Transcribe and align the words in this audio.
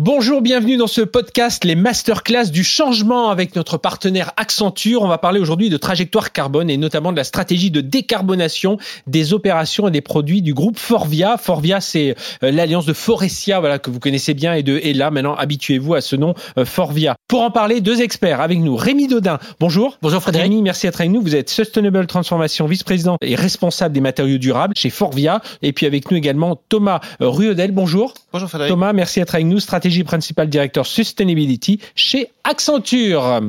Bonjour, 0.00 0.42
bienvenue 0.42 0.76
dans 0.76 0.88
ce 0.88 1.02
podcast 1.02 1.64
Les 1.64 1.76
Masterclass 1.76 2.50
du 2.50 2.64
changement 2.64 3.30
avec 3.30 3.54
notre 3.54 3.76
partenaire 3.76 4.32
Accenture. 4.36 5.02
On 5.02 5.06
va 5.06 5.18
parler 5.18 5.38
aujourd'hui 5.38 5.70
de 5.70 5.76
trajectoire 5.76 6.32
carbone 6.32 6.68
et 6.68 6.76
notamment 6.76 7.12
de 7.12 7.16
la 7.16 7.22
stratégie 7.22 7.70
de 7.70 7.80
décarbonation 7.80 8.76
des 9.06 9.32
opérations 9.34 9.86
et 9.86 9.92
des 9.92 10.00
produits 10.00 10.42
du 10.42 10.52
groupe 10.52 10.80
Forvia. 10.80 11.38
Forvia, 11.38 11.80
c'est 11.80 12.16
euh, 12.42 12.50
l'alliance 12.50 12.86
de 12.86 12.92
Forestia, 12.92 13.60
voilà, 13.60 13.78
que 13.78 13.88
vous 13.88 14.00
connaissez 14.00 14.34
bien 14.34 14.54
et 14.54 14.64
de 14.64 14.80
Ella. 14.82 15.12
Maintenant, 15.12 15.36
habituez-vous 15.36 15.94
à 15.94 16.00
ce 16.00 16.16
nom 16.16 16.34
euh, 16.58 16.64
Forvia. 16.64 17.14
Pour 17.28 17.42
en 17.42 17.52
parler, 17.52 17.80
deux 17.80 18.02
experts 18.02 18.40
avec 18.40 18.58
nous. 18.58 18.74
Rémi 18.74 19.06
Dodin, 19.06 19.38
bonjour. 19.60 19.98
Bonjour 20.02 20.20
Frédéric. 20.20 20.50
Rémi, 20.50 20.62
merci 20.62 20.86
d'être 20.88 21.02
avec 21.02 21.12
nous. 21.12 21.22
Vous 21.22 21.36
êtes 21.36 21.50
Sustainable 21.50 22.08
Transformation, 22.08 22.66
vice-président 22.66 23.16
et 23.20 23.36
responsable 23.36 23.94
des 23.94 24.00
matériaux 24.00 24.38
durables 24.38 24.74
chez 24.76 24.90
Forvia. 24.90 25.40
Et 25.62 25.72
puis 25.72 25.86
avec 25.86 26.10
nous 26.10 26.16
également 26.16 26.60
Thomas 26.68 26.98
Ruodel, 27.20 27.70
bonjour. 27.70 28.12
Bonjour 28.32 28.48
Frédéric. 28.48 28.72
Thomas, 28.72 28.92
merci 28.92 29.20
d'être 29.20 29.36
avec 29.36 29.46
nous. 29.46 29.60
Stratégie 29.84 30.04
principale 30.04 30.48
directeur 30.48 30.86
Sustainability 30.86 31.78
chez 31.94 32.30
Accenture. 32.42 33.42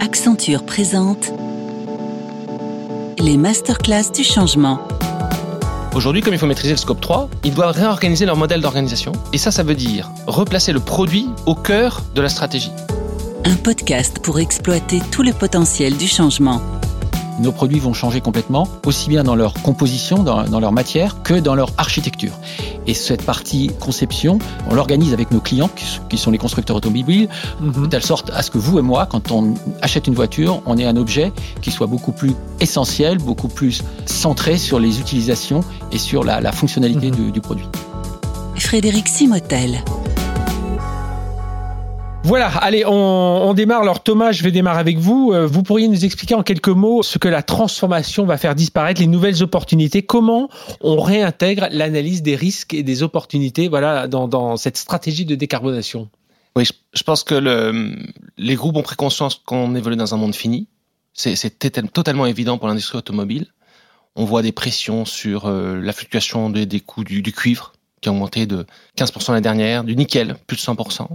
Accenture 0.00 0.66
présente 0.66 1.32
les 3.20 3.36
masterclass 3.36 4.10
du 4.12 4.24
changement. 4.24 4.80
Aujourd'hui, 5.94 6.20
comme 6.20 6.34
il 6.34 6.40
faut 6.40 6.48
maîtriser 6.48 6.72
le 6.72 6.78
scope 6.78 7.00
3, 7.00 7.30
ils 7.44 7.54
doivent 7.54 7.76
réorganiser 7.76 8.26
leur 8.26 8.36
modèle 8.36 8.60
d'organisation. 8.60 9.12
Et 9.32 9.38
ça, 9.38 9.52
ça 9.52 9.62
veut 9.62 9.76
dire 9.76 10.10
replacer 10.26 10.72
le 10.72 10.80
produit 10.80 11.28
au 11.46 11.54
cœur 11.54 12.02
de 12.16 12.22
la 12.22 12.28
stratégie. 12.28 12.72
Un 13.44 13.54
podcast 13.54 14.18
pour 14.18 14.40
exploiter 14.40 15.00
tout 15.12 15.22
le 15.22 15.32
potentiel 15.32 15.96
du 15.96 16.08
changement. 16.08 16.60
Nos 17.38 17.52
produits 17.52 17.78
vont 17.78 17.92
changer 17.92 18.20
complètement, 18.20 18.66
aussi 18.86 19.08
bien 19.08 19.22
dans 19.22 19.34
leur 19.34 19.54
composition, 19.54 20.22
dans, 20.22 20.44
dans 20.44 20.60
leur 20.60 20.72
matière, 20.72 21.22
que 21.22 21.34
dans 21.34 21.54
leur 21.54 21.70
architecture. 21.76 22.32
Et 22.86 22.94
cette 22.94 23.22
partie 23.22 23.70
conception, 23.78 24.38
on 24.70 24.74
l'organise 24.74 25.12
avec 25.12 25.30
nos 25.30 25.40
clients, 25.40 25.70
qui 26.08 26.16
sont 26.16 26.30
les 26.30 26.38
constructeurs 26.38 26.76
automobiles, 26.76 27.28
de 27.60 27.86
telle 27.86 28.04
sorte 28.04 28.30
à 28.30 28.42
ce 28.42 28.50
que 28.50 28.58
vous 28.58 28.78
et 28.78 28.82
moi, 28.82 29.06
quand 29.06 29.30
on 29.32 29.54
achète 29.82 30.06
une 30.06 30.14
voiture, 30.14 30.62
on 30.66 30.78
ait 30.78 30.86
un 30.86 30.96
objet 30.96 31.32
qui 31.62 31.70
soit 31.70 31.86
beaucoup 31.86 32.12
plus 32.12 32.34
essentiel, 32.60 33.18
beaucoup 33.18 33.48
plus 33.48 33.82
centré 34.06 34.56
sur 34.56 34.78
les 34.78 35.00
utilisations 35.00 35.60
et 35.92 35.98
sur 35.98 36.24
la, 36.24 36.40
la 36.40 36.52
fonctionnalité 36.52 37.10
du, 37.10 37.32
du 37.32 37.40
produit. 37.40 37.66
Frédéric 38.56 39.08
Simotel. 39.08 39.82
Voilà, 42.26 42.48
allez, 42.48 42.82
on, 42.84 43.54
démarre. 43.54 43.82
Alors 43.82 44.02
Thomas, 44.02 44.32
je 44.32 44.42
vais 44.42 44.50
démarrer 44.50 44.80
avec 44.80 44.98
vous. 44.98 45.30
Euh, 45.32 45.46
Vous 45.46 45.62
pourriez 45.62 45.86
nous 45.86 46.04
expliquer 46.04 46.34
en 46.34 46.42
quelques 46.42 46.66
mots 46.66 47.04
ce 47.04 47.18
que 47.18 47.28
la 47.28 47.44
transformation 47.44 48.26
va 48.26 48.36
faire 48.36 48.56
disparaître, 48.56 49.00
les 49.00 49.06
nouvelles 49.06 49.44
opportunités, 49.44 50.02
comment 50.02 50.50
on 50.80 51.00
réintègre 51.00 51.68
l'analyse 51.70 52.22
des 52.22 52.34
risques 52.34 52.74
et 52.74 52.82
des 52.82 53.04
opportunités 53.04 53.68
voilà, 53.68 54.08
dans, 54.08 54.56
cette 54.56 54.76
stratégie 54.76 55.24
de 55.24 55.36
décarbonation 55.36 56.08
Oui, 56.56 56.64
je, 56.94 57.02
pense 57.04 57.22
que 57.22 57.36
le, 57.36 57.94
les 58.38 58.56
groupes 58.56 58.74
ont 58.74 58.82
pris 58.82 58.96
conscience 58.96 59.36
qu'on 59.36 59.76
évolue 59.76 59.94
dans 59.94 60.12
un 60.12 60.16
monde 60.16 60.34
fini. 60.34 60.66
C'est 61.12 61.60
totalement 61.92 62.26
évident 62.26 62.58
pour 62.58 62.66
l'industrie 62.66 62.98
automobile. 62.98 63.46
On 64.16 64.24
voit 64.24 64.42
des 64.42 64.50
pressions 64.50 65.04
sur 65.04 65.46
euh, 65.46 65.80
la 65.80 65.92
fluctuation 65.92 66.50
des, 66.50 66.66
des 66.66 66.80
coûts 66.80 67.04
du, 67.04 67.22
du 67.22 67.32
cuivre, 67.32 67.72
qui 68.00 68.08
a 68.08 68.12
augmenté 68.12 68.46
de 68.46 68.66
15% 68.98 69.28
l'année 69.28 69.42
dernière, 69.42 69.84
du 69.84 69.94
nickel, 69.94 70.34
plus 70.48 70.56
de 70.56 70.62
100%. 70.62 71.06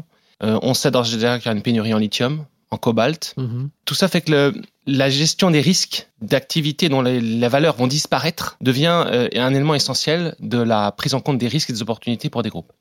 Euh, 0.43 0.59
on 0.61 0.73
sait 0.73 0.91
d'ores 0.91 1.07
et 1.13 1.15
déjà 1.15 1.37
qu'il 1.37 1.47
y 1.47 1.49
a 1.49 1.55
une 1.55 1.61
pénurie 1.61 1.93
en 1.93 1.97
lithium, 1.97 2.45
en 2.71 2.77
cobalt. 2.77 3.33
-hmm. 3.37 3.69
Tout 3.85 3.95
ça 3.95 4.07
fait 4.07 4.21
que 4.21 4.31
le, 4.31 4.61
la 4.87 5.09
gestion 5.09 5.51
des 5.51 5.61
risques 5.61 6.07
d'activités 6.21 6.89
dont 6.89 7.01
les, 7.01 7.19
les, 7.21 7.47
valeurs 7.47 7.75
vont 7.75 7.87
disparaître 7.87 8.57
devient 8.61 9.03
euh, 9.05 9.29
un 9.35 9.53
élément 9.53 9.75
essentiel 9.75 10.35
de 10.39 10.57
la 10.57 10.91
prise 10.91 11.13
en 11.13 11.19
compte 11.19 11.37
des 11.37 11.47
risques 11.47 11.69
et 11.69 11.73
des 11.73 11.81
opportunités 11.81 12.29
pour 12.29 12.41
des 12.43 12.49
groupes. 12.49 12.71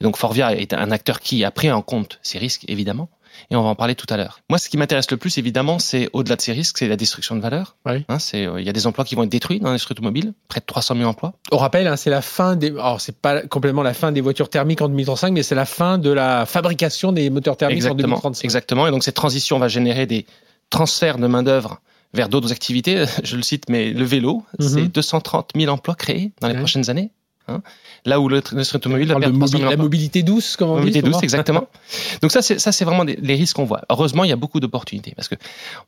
Et 0.00 0.04
donc 0.04 0.16
Forvia 0.16 0.54
est 0.54 0.72
un 0.72 0.90
acteur 0.90 1.20
qui 1.20 1.44
a 1.44 1.50
pris 1.50 1.70
en 1.70 1.82
compte 1.82 2.18
ces 2.22 2.38
risques, 2.38 2.64
évidemment, 2.68 3.08
et 3.50 3.56
on 3.56 3.62
va 3.62 3.68
en 3.68 3.74
parler 3.74 3.94
tout 3.94 4.06
à 4.10 4.16
l'heure. 4.16 4.40
Moi, 4.48 4.58
ce 4.58 4.68
qui 4.68 4.76
m'intéresse 4.76 5.10
le 5.10 5.16
plus, 5.16 5.38
évidemment, 5.38 5.78
c'est 5.78 6.08
au-delà 6.12 6.36
de 6.36 6.40
ces 6.42 6.52
risques, 6.52 6.78
c'est 6.78 6.88
la 6.88 6.96
destruction 6.96 7.36
de 7.36 7.40
valeur. 7.40 7.76
Oui. 7.86 8.04
Hein, 8.08 8.18
c'est 8.18 8.42
il 8.58 8.64
y 8.64 8.68
a 8.68 8.72
des 8.72 8.86
emplois 8.86 9.04
qui 9.04 9.14
vont 9.14 9.24
être 9.24 9.30
détruits 9.30 9.60
dans 9.60 9.68
l'industrie 9.68 9.92
automobile, 9.92 10.32
près 10.48 10.60
de 10.60 10.66
300 10.66 10.96
000 10.96 11.08
emplois. 11.08 11.32
On 11.52 11.56
rappelle, 11.56 11.86
hein, 11.86 11.96
c'est 11.96 12.10
la 12.10 12.22
fin 12.22 12.56
des. 12.56 12.68
Alors, 12.70 13.00
c'est 13.00 13.16
pas 13.16 13.42
complètement 13.42 13.82
la 13.82 13.94
fin 13.94 14.12
des 14.12 14.20
voitures 14.20 14.48
thermiques 14.48 14.82
en 14.82 14.88
2035, 14.88 15.32
mais 15.32 15.42
c'est 15.42 15.54
la 15.54 15.66
fin 15.66 15.98
de 15.98 16.10
la 16.10 16.46
fabrication 16.46 17.12
des 17.12 17.30
moteurs 17.30 17.56
thermiques 17.56 17.76
exactement, 17.76 18.16
en 18.16 18.20
2035. 18.20 18.44
Exactement. 18.44 18.86
Et 18.86 18.90
donc 18.90 19.04
cette 19.04 19.14
transition 19.16 19.58
va 19.58 19.68
générer 19.68 20.06
des 20.06 20.26
transferts 20.70 21.18
de 21.18 21.26
main 21.26 21.42
d'œuvre 21.42 21.80
vers 22.14 22.28
d'autres 22.28 22.52
activités. 22.52 23.04
Je 23.24 23.36
le 23.36 23.42
cite, 23.42 23.68
mais 23.68 23.90
le 23.90 24.04
vélo, 24.04 24.42
mm 24.58 24.64
-hmm. 24.64 24.68
c'est 24.68 24.88
230 24.88 25.50
000 25.56 25.72
emplois 25.72 25.94
créés 25.94 26.32
dans 26.40 26.48
les 26.48 26.54
ouais. 26.54 26.60
prochaines 26.60 26.90
années. 26.90 27.10
Hein, 27.50 27.62
là 28.04 28.20
où 28.20 28.28
l'industrie 28.28 28.76
automobile 28.76 29.08
la, 29.08 29.28
mobi 29.28 29.58
la 29.58 29.76
mobilité 29.76 30.22
douce, 30.22 30.56
comme 30.56 30.70
on 30.70 30.76
mobilité 30.76 31.02
dit. 31.02 31.10
douce, 31.10 31.22
exactement. 31.22 31.68
Donc 32.22 32.30
ça, 32.32 32.42
c'est 32.42 32.84
vraiment 32.84 33.04
des, 33.04 33.16
les 33.16 33.34
risques 33.34 33.56
qu'on 33.56 33.64
voit. 33.64 33.82
Heureusement, 33.90 34.24
il 34.24 34.30
y 34.30 34.32
a 34.32 34.36
beaucoup 34.36 34.60
d'opportunités 34.60 35.12
parce 35.16 35.28
que 35.28 35.34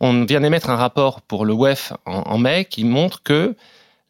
on 0.01 0.25
vient 0.25 0.41
d'émettre 0.41 0.71
un 0.71 0.77
rapport 0.77 1.21
pour 1.21 1.45
le 1.45 1.55
WEF 1.55 1.93
en, 2.07 2.23
en, 2.35 2.39
mai 2.39 2.65
qui 2.65 2.85
montre 2.85 3.23
que 3.23 3.55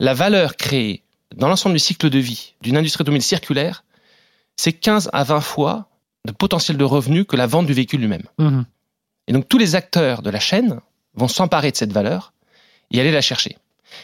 la 0.00 0.14
valeur 0.14 0.56
créée 0.56 1.02
dans 1.36 1.48
l'ensemble 1.48 1.74
du 1.74 1.78
cycle 1.78 2.10
de 2.10 2.18
vie 2.18 2.54
d'une 2.62 2.76
industrie 2.76 3.02
automobile 3.02 3.22
circulaire, 3.22 3.84
c'est 4.56 4.72
15 4.72 5.10
à 5.12 5.24
20 5.24 5.40
fois 5.40 5.88
de 6.24 6.32
potentiel 6.32 6.76
de 6.76 6.84
revenus 6.84 7.24
que 7.28 7.36
la 7.36 7.46
vente 7.46 7.66
du 7.66 7.72
véhicule 7.72 8.00
lui-même. 8.00 8.26
Mm 8.38 8.48
-hmm. 8.48 8.64
Et 9.28 9.32
donc 9.32 9.48
tous 9.48 9.58
les 9.58 9.74
acteurs 9.74 10.22
de 10.22 10.30
la 10.30 10.40
chaîne 10.40 10.80
vont 11.14 11.28
s'emparer 11.28 11.70
de 11.70 11.76
cette 11.76 11.92
valeur 11.92 12.32
et 12.90 13.00
aller 13.00 13.12
la 13.12 13.20
chercher. 13.20 13.56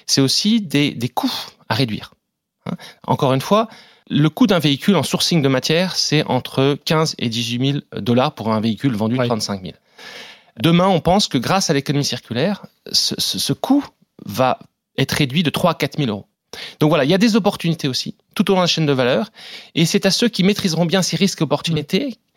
C'est 0.06 0.20
aussi 0.20 0.60
des, 0.60 0.90
des 0.92 1.08
coûts 1.08 1.40
à 1.68 1.74
réduire. 1.74 2.12
Encore 3.06 3.32
une 3.32 3.40
fois, 3.40 3.68
le 4.10 4.28
coût 4.30 4.46
d'un 4.46 4.58
véhicule 4.58 4.96
en 4.96 5.02
sourcing 5.02 5.42
de 5.42 5.48
matière, 5.48 5.96
c'est 5.96 6.24
entre 6.24 6.78
15 6.84 7.16
et 7.18 7.28
18 7.28 7.72
000 7.92 8.00
dollars 8.00 8.34
pour 8.34 8.52
un 8.52 8.60
véhicule 8.60 8.94
vendu 8.94 9.18
oui. 9.18 9.26
35 9.26 9.62
000. 9.62 9.74
Demain, 10.60 10.88
on 10.88 11.00
pense 11.00 11.28
que 11.28 11.38
grâce 11.38 11.70
à 11.70 11.74
l'économie 11.74 12.04
circulaire, 12.04 12.66
ce, 12.90 13.14
ce, 13.18 13.38
ce, 13.38 13.52
coût 13.52 13.84
va 14.24 14.58
être 14.96 15.12
réduit 15.12 15.42
de 15.42 15.50
3 15.50 15.72
à 15.72 15.74
4 15.74 15.98
000 15.98 16.10
euros. 16.10 16.26
Donc 16.80 16.88
voilà, 16.88 17.04
il 17.04 17.10
y 17.10 17.14
a 17.14 17.18
des 17.18 17.36
opportunités 17.36 17.88
aussi 17.88 18.16
tout 18.34 18.50
au 18.50 18.54
long 18.54 18.60
de 18.60 18.64
la 18.64 18.66
chaîne 18.66 18.86
de 18.86 18.92
valeur, 18.92 19.30
et 19.74 19.84
c'est 19.84 20.06
à 20.06 20.10
ceux 20.10 20.28
qui 20.28 20.42
maîtriseront 20.42 20.86
bien 20.86 21.02
ces 21.02 21.16
risques 21.16 21.40
et 21.40 21.44
opportunités 21.44 22.08
mmh 22.08 22.27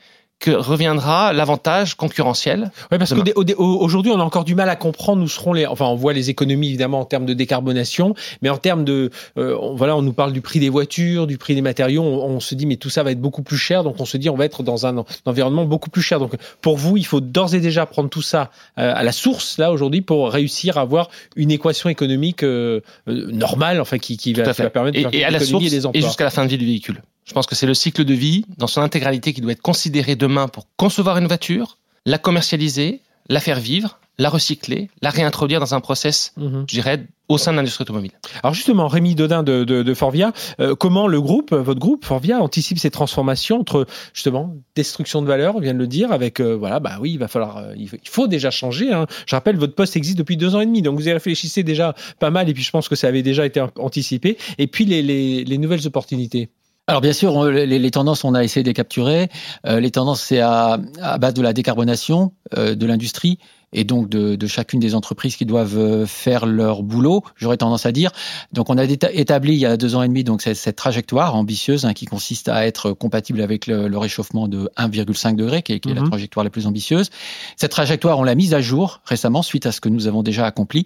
que 0.41 0.52
reviendra 0.52 1.34
l'avantage 1.34 1.96
concurrentiel. 1.96 2.72
Oui, 2.91 2.97
parce 2.97 3.13
qu'aujourd'hui, 3.13 4.12
on 4.12 4.19
a 4.19 4.24
encore 4.24 4.44
du 4.44 4.56
mal 4.56 4.69
à 4.69 4.75
comprendre 4.75 5.24
où 5.24 5.28
seront 5.28 5.53
les. 5.53 5.66
Enfin, 5.66 5.85
on 5.85 5.96
voit 5.96 6.13
les 6.13 6.29
économies 6.29 6.68
évidemment 6.69 7.00
en 7.00 7.06
termes 7.06 7.25
de 7.25 7.34
décarbonation, 7.34 8.16
mais 8.41 8.50
en 8.50 8.57
termes 8.57 8.84
de. 8.84 9.12
Euh, 9.38 9.56
voilà, 9.75 9.96
on 9.96 10.02
nous 10.02 10.13
parle 10.13 10.34
du 10.34 10.41
prix 10.41 10.59
des 10.59 10.69
voitures, 10.69 11.28
du 11.28 11.38
prix 11.38 11.56
des 11.56 11.62
matériaux. 11.62 12.02
On, 12.02 12.25
on, 12.25 12.40
se 12.40 12.56
dit, 12.56 12.66
mais 12.66 12.75
tout 12.75 12.90
ça 12.90 13.03
va 13.03 13.12
être 13.12 13.22
beaucoup 13.22 13.44
plus 13.44 13.57
cher. 13.57 13.84
Donc, 13.84 14.00
on 14.00 14.06
se 14.06 14.18
dit, 14.18 14.29
on 14.29 14.35
va 14.35 14.46
être 14.46 14.63
dans 14.63 14.85
un, 14.85 14.97
un 14.97 15.06
environnement 15.25 15.66
beaucoup 15.66 15.90
plus 15.90 16.02
cher. 16.02 16.19
Donc, 16.19 16.34
pour 16.62 16.75
vous, 16.75 16.97
il 16.97 17.06
faut 17.06 17.22
d'ores 17.22 17.53
et 17.56 17.59
déjà 17.59 17.85
prendre 17.85 18.09
tout 18.09 18.22
ça 18.22 18.50
euh, 18.78 18.94
à 18.96 19.03
la 19.03 19.12
source, 19.12 19.58
là, 19.59 19.72
aujourd'hui, 19.72 20.02
pour 20.02 20.31
réussir 20.31 20.78
à 20.78 20.81
avoir 20.81 21.09
une 21.35 21.52
équation 21.52 21.90
économique 21.90 22.44
euh, 22.44 22.81
normale, 23.08 23.79
enfin, 23.79 24.00
qui, 24.00 24.18
qui, 24.18 24.34
va, 24.34 24.52
qui 24.53 24.62
va, 24.62 24.69
permettre 24.69 24.97
de 24.97 25.02
faire 25.03 25.13
et 25.13 25.23
à 25.23 25.29
la 25.29 25.40
source. 25.40 25.63
Et 25.94 26.02
jusqu'à 26.02 26.23
la 26.23 26.31
fin 26.31 26.44
de 26.44 26.50
vie 26.50 26.58
du 26.58 26.66
véhicule. 26.66 27.02
Je 27.25 27.33
pense 27.33 27.45
que 27.45 27.55
c'est 27.55 27.67
le 27.67 27.73
cycle 27.73 28.03
de 28.03 28.13
vie 28.13 28.45
dans 28.57 28.67
son 28.67 28.81
intégralité 28.81 29.33
qui 29.33 29.41
doit 29.41 29.51
être 29.51 29.61
considéré 29.61 30.15
demain 30.15 30.47
pour 30.47 30.67
concevoir 30.77 31.17
une 31.17 31.27
voiture, 31.27 31.77
la 32.05 32.17
commercialiser, 32.17 33.01
la 33.29 33.39
faire 33.39 33.59
vivre, 33.59 33.99
la 34.17 34.29
recycler, 34.29 34.89
la 35.01 35.09
réintroduire 35.09 35.59
dans 35.59 35.73
un 35.73 35.79
process, 35.81 36.33
mm 36.37 36.47
-hmm. 36.47 36.61
je 36.67 36.75
dirais, 36.75 37.07
au 37.27 37.37
sein 37.37 37.51
de 37.51 37.57
l'industrie 37.57 37.83
automobile. 37.83 38.11
Alors 38.43 38.53
justement, 38.53 38.87
Rémi 38.87 39.15
Dodin 39.15 39.41
de, 39.41 39.63
de, 39.63 39.83
de 39.83 39.93
Forvia, 39.93 40.33
euh, 40.59 40.75
comment 40.75 41.07
le 41.07 41.21
groupe, 41.21 41.53
votre 41.53 41.79
groupe 41.79 42.03
Forvia, 42.05 42.39
anticipe 42.41 42.77
ces 42.77 42.91
transformations 42.91 43.59
entre 43.61 43.87
justement 44.13 44.53
destruction 44.75 45.21
de 45.21 45.27
valeur, 45.27 45.55
on 45.55 45.59
vient 45.59 45.73
de 45.73 45.79
le 45.79 45.87
dire, 45.87 46.11
avec 46.11 46.39
euh, 46.39 46.55
voilà, 46.55 46.79
bah 46.79 46.97
oui, 47.01 47.11
il 47.13 47.19
va 47.19 47.27
falloir, 47.27 47.57
euh, 47.57 47.73
il, 47.77 47.87
faut, 47.89 47.97
il, 48.03 48.09
faut, 48.09 48.27
déjà 48.27 48.51
changer. 48.51 48.91
Hein. 48.91 49.07
Je 49.25 49.33
rappelle, 49.35 49.57
votre 49.57 49.75
poste 49.75 49.95
existe 49.95 50.17
depuis 50.17 50.37
deux 50.37 50.53
ans 50.55 50.61
et 50.61 50.65
demi, 50.65 50.81
donc 50.81 50.95
vous 50.99 51.07
y 51.07 51.13
réfléchissez 51.13 51.63
déjà 51.63 51.95
pas 52.19 52.29
mal, 52.29 52.49
et 52.49 52.53
puis 52.53 52.63
je 52.63 52.71
pense 52.71 52.89
que 52.89 52.95
ça 52.95 53.07
avait 53.07 53.23
déjà 53.23 53.45
été 53.45 53.59
anticipé. 53.77 54.37
Et 54.57 54.67
puis 54.67 54.85
les, 54.85 55.01
les, 55.01 55.43
les 55.45 55.57
nouvelles 55.57 55.85
opportunités. 55.87 56.49
Alors 56.91 57.00
bien 57.00 57.13
sûr, 57.13 57.46
les, 57.46 57.90
tendances, 57.91 58.26
on 58.26 58.34
a 58.34 58.43
essayé 58.43 58.66
de 58.66 58.72
capturer. 58.73 59.29
Euh, 59.66 59.79
les 59.79 59.91
tendances, 59.91 60.23
c'est 60.23 60.41
à, 60.41 60.78
à, 61.02 61.17
base 61.20 61.34
de 61.34 61.41
la 61.41 61.53
décarbonation 61.53 62.34
euh, 62.58 62.76
de 62.76 62.85
l'industrie 62.85 63.40
et 63.73 63.84
donc 63.84 64.09
de, 64.09 64.35
de, 64.35 64.47
chacune 64.47 64.79
des 64.79 64.96
entreprises 64.96 65.35
qui 65.35 65.46
doivent 65.46 65.78
euh, 65.78 66.06
faire 66.06 66.46
leur 66.46 66.84
boulot, 66.84 67.23
j'aurais 67.38 67.58
tendance 67.58 67.85
à 67.85 67.91
dire. 67.91 68.12
Donc 68.52 68.70
on 68.70 68.78
a 68.78 68.84
établi 68.84 69.53
il 69.53 69.59
y 69.59 69.66
a 69.66 69.78
deux 69.78 69.96
ans 69.96 70.03
et 70.03 70.08
demi 70.08 70.23
donc 70.23 70.41
cette, 70.41 70.58
cette 70.58 70.76
trajectoire 70.76 71.35
ambitieuse 71.35 71.85
hein, 71.85 71.94
qui 71.94 72.06
consiste 72.06 72.50
à 72.50 72.68
être 72.68 72.91
compatible 72.91 73.41
avec 73.41 73.68
le, 73.68 73.88
le 73.88 73.97
réchauffement 73.97 74.47
de 74.47 74.70
1,5 74.78 75.35
degré, 75.35 75.62
qui 75.62 75.73
est, 75.73 75.79
qui 75.79 75.90
est 75.90 75.94
mm 75.94 75.97
-hmm. 75.97 76.03
la 76.03 76.09
trajectoire 76.09 76.44
la 76.44 76.50
plus 76.50 76.68
ambitieuse. 76.68 77.09
Cette 77.56 77.72
trajectoire, 77.72 78.20
on 78.20 78.23
l'a 78.23 78.35
mise 78.35 78.53
à 78.53 78.62
jour 78.62 79.02
récemment 79.06 79.41
suite 79.41 79.66
à 79.66 79.72
ce 79.72 79.79
que 79.79 79.90
nous 79.90 80.08
avons 80.08 80.23
déjà 80.23 80.46
accompli, 80.46 80.85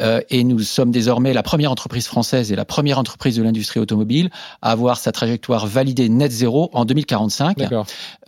euh, 0.00 0.20
et 0.30 0.44
nous 0.44 0.60
sommes 0.60 0.92
désormais 0.92 1.32
la 1.32 1.42
première 1.42 1.72
entreprise 1.72 2.06
française 2.06 2.52
et 2.52 2.56
la 2.56 2.64
première 2.64 2.98
entreprise 2.98 3.36
de 3.36 3.42
l'industrie 3.42 3.80
automobile 3.80 4.30
à 4.62 4.70
avoir 4.70 4.96
sa 4.98 5.12
trajectoire 5.12 5.66
validée 5.66 6.08
net 6.08 6.32
zéro 6.32 6.70
en 6.72 6.84
2045. 6.84 7.58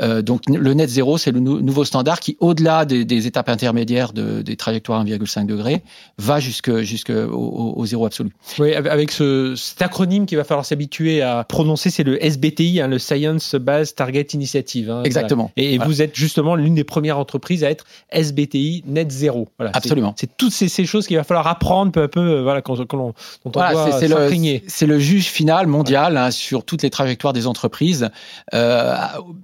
Euh, 0.01 0.23
donc 0.23 0.41
le 0.49 0.75
net 0.75 0.91
zéro, 0.91 1.19
c'est 1.19 1.31
le 1.31 1.41
nou 1.41 1.61
nouveau 1.61 1.85
standard 1.85 2.19
qui, 2.25 2.37
au-delà 2.41 2.85
des, 2.85 3.05
des 3.05 3.27
étapes 3.27 3.49
intermédiaires 3.49 3.92
intermédiaire 3.93 4.12
de, 4.12 4.43
des 4.43 4.56
trajectoires 4.56 5.05
1,5 5.05 5.47
degré 5.47 5.83
va 6.19 6.41
jusque, 6.41 6.81
jusque 6.81 7.11
au, 7.11 7.75
au, 7.77 7.87
zéro 7.87 8.06
absolu. 8.06 8.31
Oui, 8.59 8.75
avec 8.75 9.11
ce, 9.11 9.55
cet 9.56 9.83
acronyme 9.83 10.27
qu'il 10.27 10.39
va 10.39 10.44
falloir 10.44 10.65
s'habituer 10.65 11.23
à 11.23 11.44
prononcer, 11.44 11.91
c'est 11.91 12.05
le 12.05 12.23
SBTI, 12.25 12.81
hein, 12.81 12.89
le 12.89 12.99
Science 12.99 13.55
Based 13.55 13.94
Target 13.97 14.29
Initiative. 14.33 14.91
Hein, 14.91 15.03
Exactement. 15.05 15.50
Et, 15.56 15.79
vous 15.79 16.03
êtes 16.03 16.15
justement 16.15 16.55
l'une 16.55 16.75
des 16.75 16.85
premières 16.85 17.19
entreprises 17.19 17.65
à 17.65 17.71
être 17.71 17.85
SBTI 18.11 18.85
net 18.87 19.11
zéro. 19.11 19.49
Voilà, 19.59 19.73
Absolument. 19.75 20.15
C'est 20.17 20.37
toutes 20.37 20.53
ces, 20.53 20.69
ces 20.69 20.87
choses 20.87 21.06
qu'il 21.06 21.17
va 21.17 21.25
falloir 21.25 21.47
apprendre 21.47 21.93
peu 21.93 22.03
à 22.03 22.09
peu, 22.09 22.21
euh, 22.21 22.43
voilà, 22.43 22.62
quand, 22.62 22.77
quand 22.87 22.99
on, 22.99 23.06
dont 23.09 23.15
on 23.47 23.50
doit 23.50 24.00
s'imprégner. 24.00 24.62
C'est 24.69 24.87
le, 24.87 24.99
juge 24.99 25.27
final 25.27 25.67
mondial 25.67 26.17
hein, 26.17 26.31
sur 26.31 26.65
toutes 26.65 26.83
les 26.83 26.91
trajectoires 26.91 27.33
des 27.33 27.47
entreprises 27.47 28.11
euh, 28.55 28.94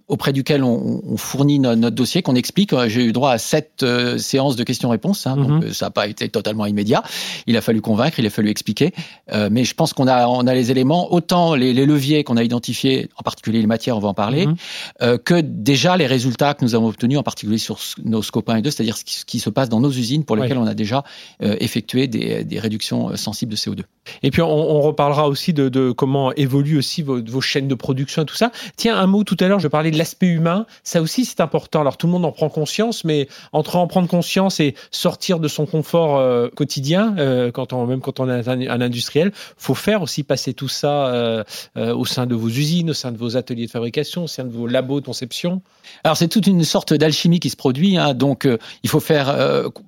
auprès 0.07 0.33
duquel 0.33 0.63
on, 0.63 1.01
on 1.05 1.17
fournit 1.17 1.59
notre, 1.59 1.97
dossier, 1.97 2.23
qu'on 2.23 2.37
explique. 2.37 2.73
J'ai 2.87 3.05
eu 3.05 3.13
droit 3.13 3.33
à 3.33 3.39
sept 3.39 3.83
euh, 3.83 4.19
séances 4.19 4.38
de 4.57 4.65
questions-réponses, 4.65 5.27
hein, 5.27 5.37
donc 5.37 5.65
mhm. 5.65 5.73
ça 5.73 5.87
n'a 5.87 5.91
pas 5.91 6.07
été 6.07 6.29
totalement 6.29 6.67
immédiat. 6.67 7.03
Il 7.47 7.57
a 7.57 7.61
fallu 7.61 7.81
convaincre, 7.81 8.19
il 8.19 8.27
a 8.27 8.31
fallu 8.31 8.51
expliquer. 8.51 8.93
Euh, 9.33 9.49
mais 9.51 9.65
je 9.65 9.75
pense 9.75 9.93
qu'on 9.93 10.07
a, 10.07 10.27
on 10.27 10.47
a 10.47 10.55
les 10.55 10.71
éléments, 10.71 11.13
autant 11.13 11.55
les, 11.55 11.73
les 11.73 11.87
leviers 11.87 12.25
qu'on 12.25 12.37
a 12.37 12.43
identifiés, 12.43 13.09
en 13.17 13.23
particulier 13.23 13.61
les 13.61 13.67
matières, 13.67 13.97
on 13.97 14.01
va 14.01 14.09
en 14.09 14.15
parler, 14.15 14.47
mhm. 14.47 14.57
euh, 15.03 15.19
que 15.19 15.41
déjà 15.41 15.97
les 15.97 16.07
résultats 16.07 16.55
que 16.55 16.65
nous 16.65 16.75
avons 16.75 16.89
obtenus, 16.89 17.19
en 17.19 17.23
particulier 17.23 17.59
sur 17.59 17.79
nos 18.05 18.23
scopes 18.23 18.49
1 18.49 18.57
et 18.57 18.63
2, 18.63 18.71
c'est-à-dire 18.71 18.97
ce 18.97 19.25
qui, 19.25 19.39
se 19.39 19.51
passe 19.51 19.69
dans 19.69 19.81
nos 19.81 19.91
usines 19.91 20.25
pour 20.25 20.37
lesquelles 20.37 20.59
on 20.59 20.67
a 20.67 20.75
déjà 20.75 21.05
euh, 21.43 21.57
effectué 21.61 22.09
des, 22.09 22.45
des, 22.45 22.59
réductions 22.59 23.17
sensibles 23.17 23.53
de 23.53 23.57
CO2. 23.57 23.83
Et 24.23 24.31
puis 24.31 24.43
on, 24.43 24.49
on 24.49 24.81
reparlera 24.81 25.29
aussi 25.29 25.53
de, 25.53 25.69
de, 25.69 25.93
comment 25.93 26.33
évoluent 26.33 26.79
aussi 26.79 27.03
vos, 27.03 27.23
vos, 27.23 27.41
chaînes 27.41 27.69
de 27.69 27.75
production 27.75 28.23
et 28.23 28.27
tout 28.27 28.35
ça. 28.35 28.51
Tiens, 28.77 28.97
un 28.99 29.07
mot 29.07 29.23
tout 29.25 29.37
à 29.41 29.49
l'heure, 29.49 29.61
je 29.61 29.69
parlais 29.69 29.91
de 29.91 29.99
l'aspect 29.99 30.27
humain. 30.27 30.67
Ça 30.83 31.01
aussi, 31.01 31.25
c'est 31.25 31.41
important. 31.41 31.81
Alors 31.81 31.97
tout 31.97 32.07
le 32.07 32.13
monde 32.13 32.25
en 32.25 32.33
prend 32.33 32.49
conscience, 32.49 33.05
mais 33.05 33.29
entre 33.53 33.77
en 33.77 33.87
prendre 33.87 34.09
conscience 34.09 34.28
et 34.61 34.75
sortir 34.91 35.41
de 35.41 35.49
son 35.49 35.67
confort 35.67 36.19
euh, 36.19 36.49
quotidien, 36.55 37.15
euh, 37.19 37.51
quand 37.51 37.73
on, 37.73 37.87
même 37.87 38.01
quand 38.01 38.21
on 38.21 38.29
est 38.29 38.49
un, 38.49 38.61
un, 38.61 38.81
industriel, 38.81 39.33
faut 39.57 39.75
faire 39.75 40.03
aussi 40.03 40.23
passer 40.23 40.55
tout 40.55 40.69
ça 40.69 41.07
euh, 41.09 41.45
au 41.75 42.05
sein 42.05 42.27
de 42.27 42.35
vos 42.35 42.49
usines, 42.49 42.91
au 42.91 42.95
sein 42.95 43.13
de 43.13 43.19
vos 43.19 43.37
ateliers 43.37 43.67
de 43.67 43.71
fabrication, 43.71 44.25
au 44.25 44.27
sein 44.27 44.45
de 44.45 44.51
vos 44.51 44.67
labos 44.67 45.01
de 45.01 45.07
conception. 45.07 45.63
Alors 46.05 46.17
c'est 46.17 46.29
toute 46.29 46.47
une 46.47 46.65
sorte 46.65 46.93
d'alchimie 46.93 47.41
qui 47.41 47.51
se 47.51 47.57
produit. 47.57 47.97
Hein, 47.97 48.15
donc 48.15 48.47
il 48.83 48.91
faut 48.91 49.01
faire 49.01 49.35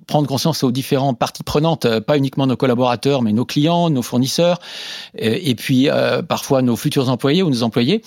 prendre 0.07 0.27
conscience 0.27 0.63
aux 0.63 0.71
différentes 0.71 1.19
parties 1.19 1.43
prenantes, 1.43 1.99
pas 1.99 2.17
uniquement 2.17 2.47
nos 2.47 2.57
collaborateurs, 2.57 3.21
mais 3.21 3.33
nos 3.33 3.45
clients, 3.45 3.89
nos 3.89 4.01
fournisseurs, 4.01 4.59
et 5.15 5.55
puis 5.55 5.89
parfois 6.27 6.61
nos 6.61 6.75
futurs 6.75 7.09
employés 7.09 7.43
ou 7.43 7.49
nos 7.49 7.63
employés 7.63 8.01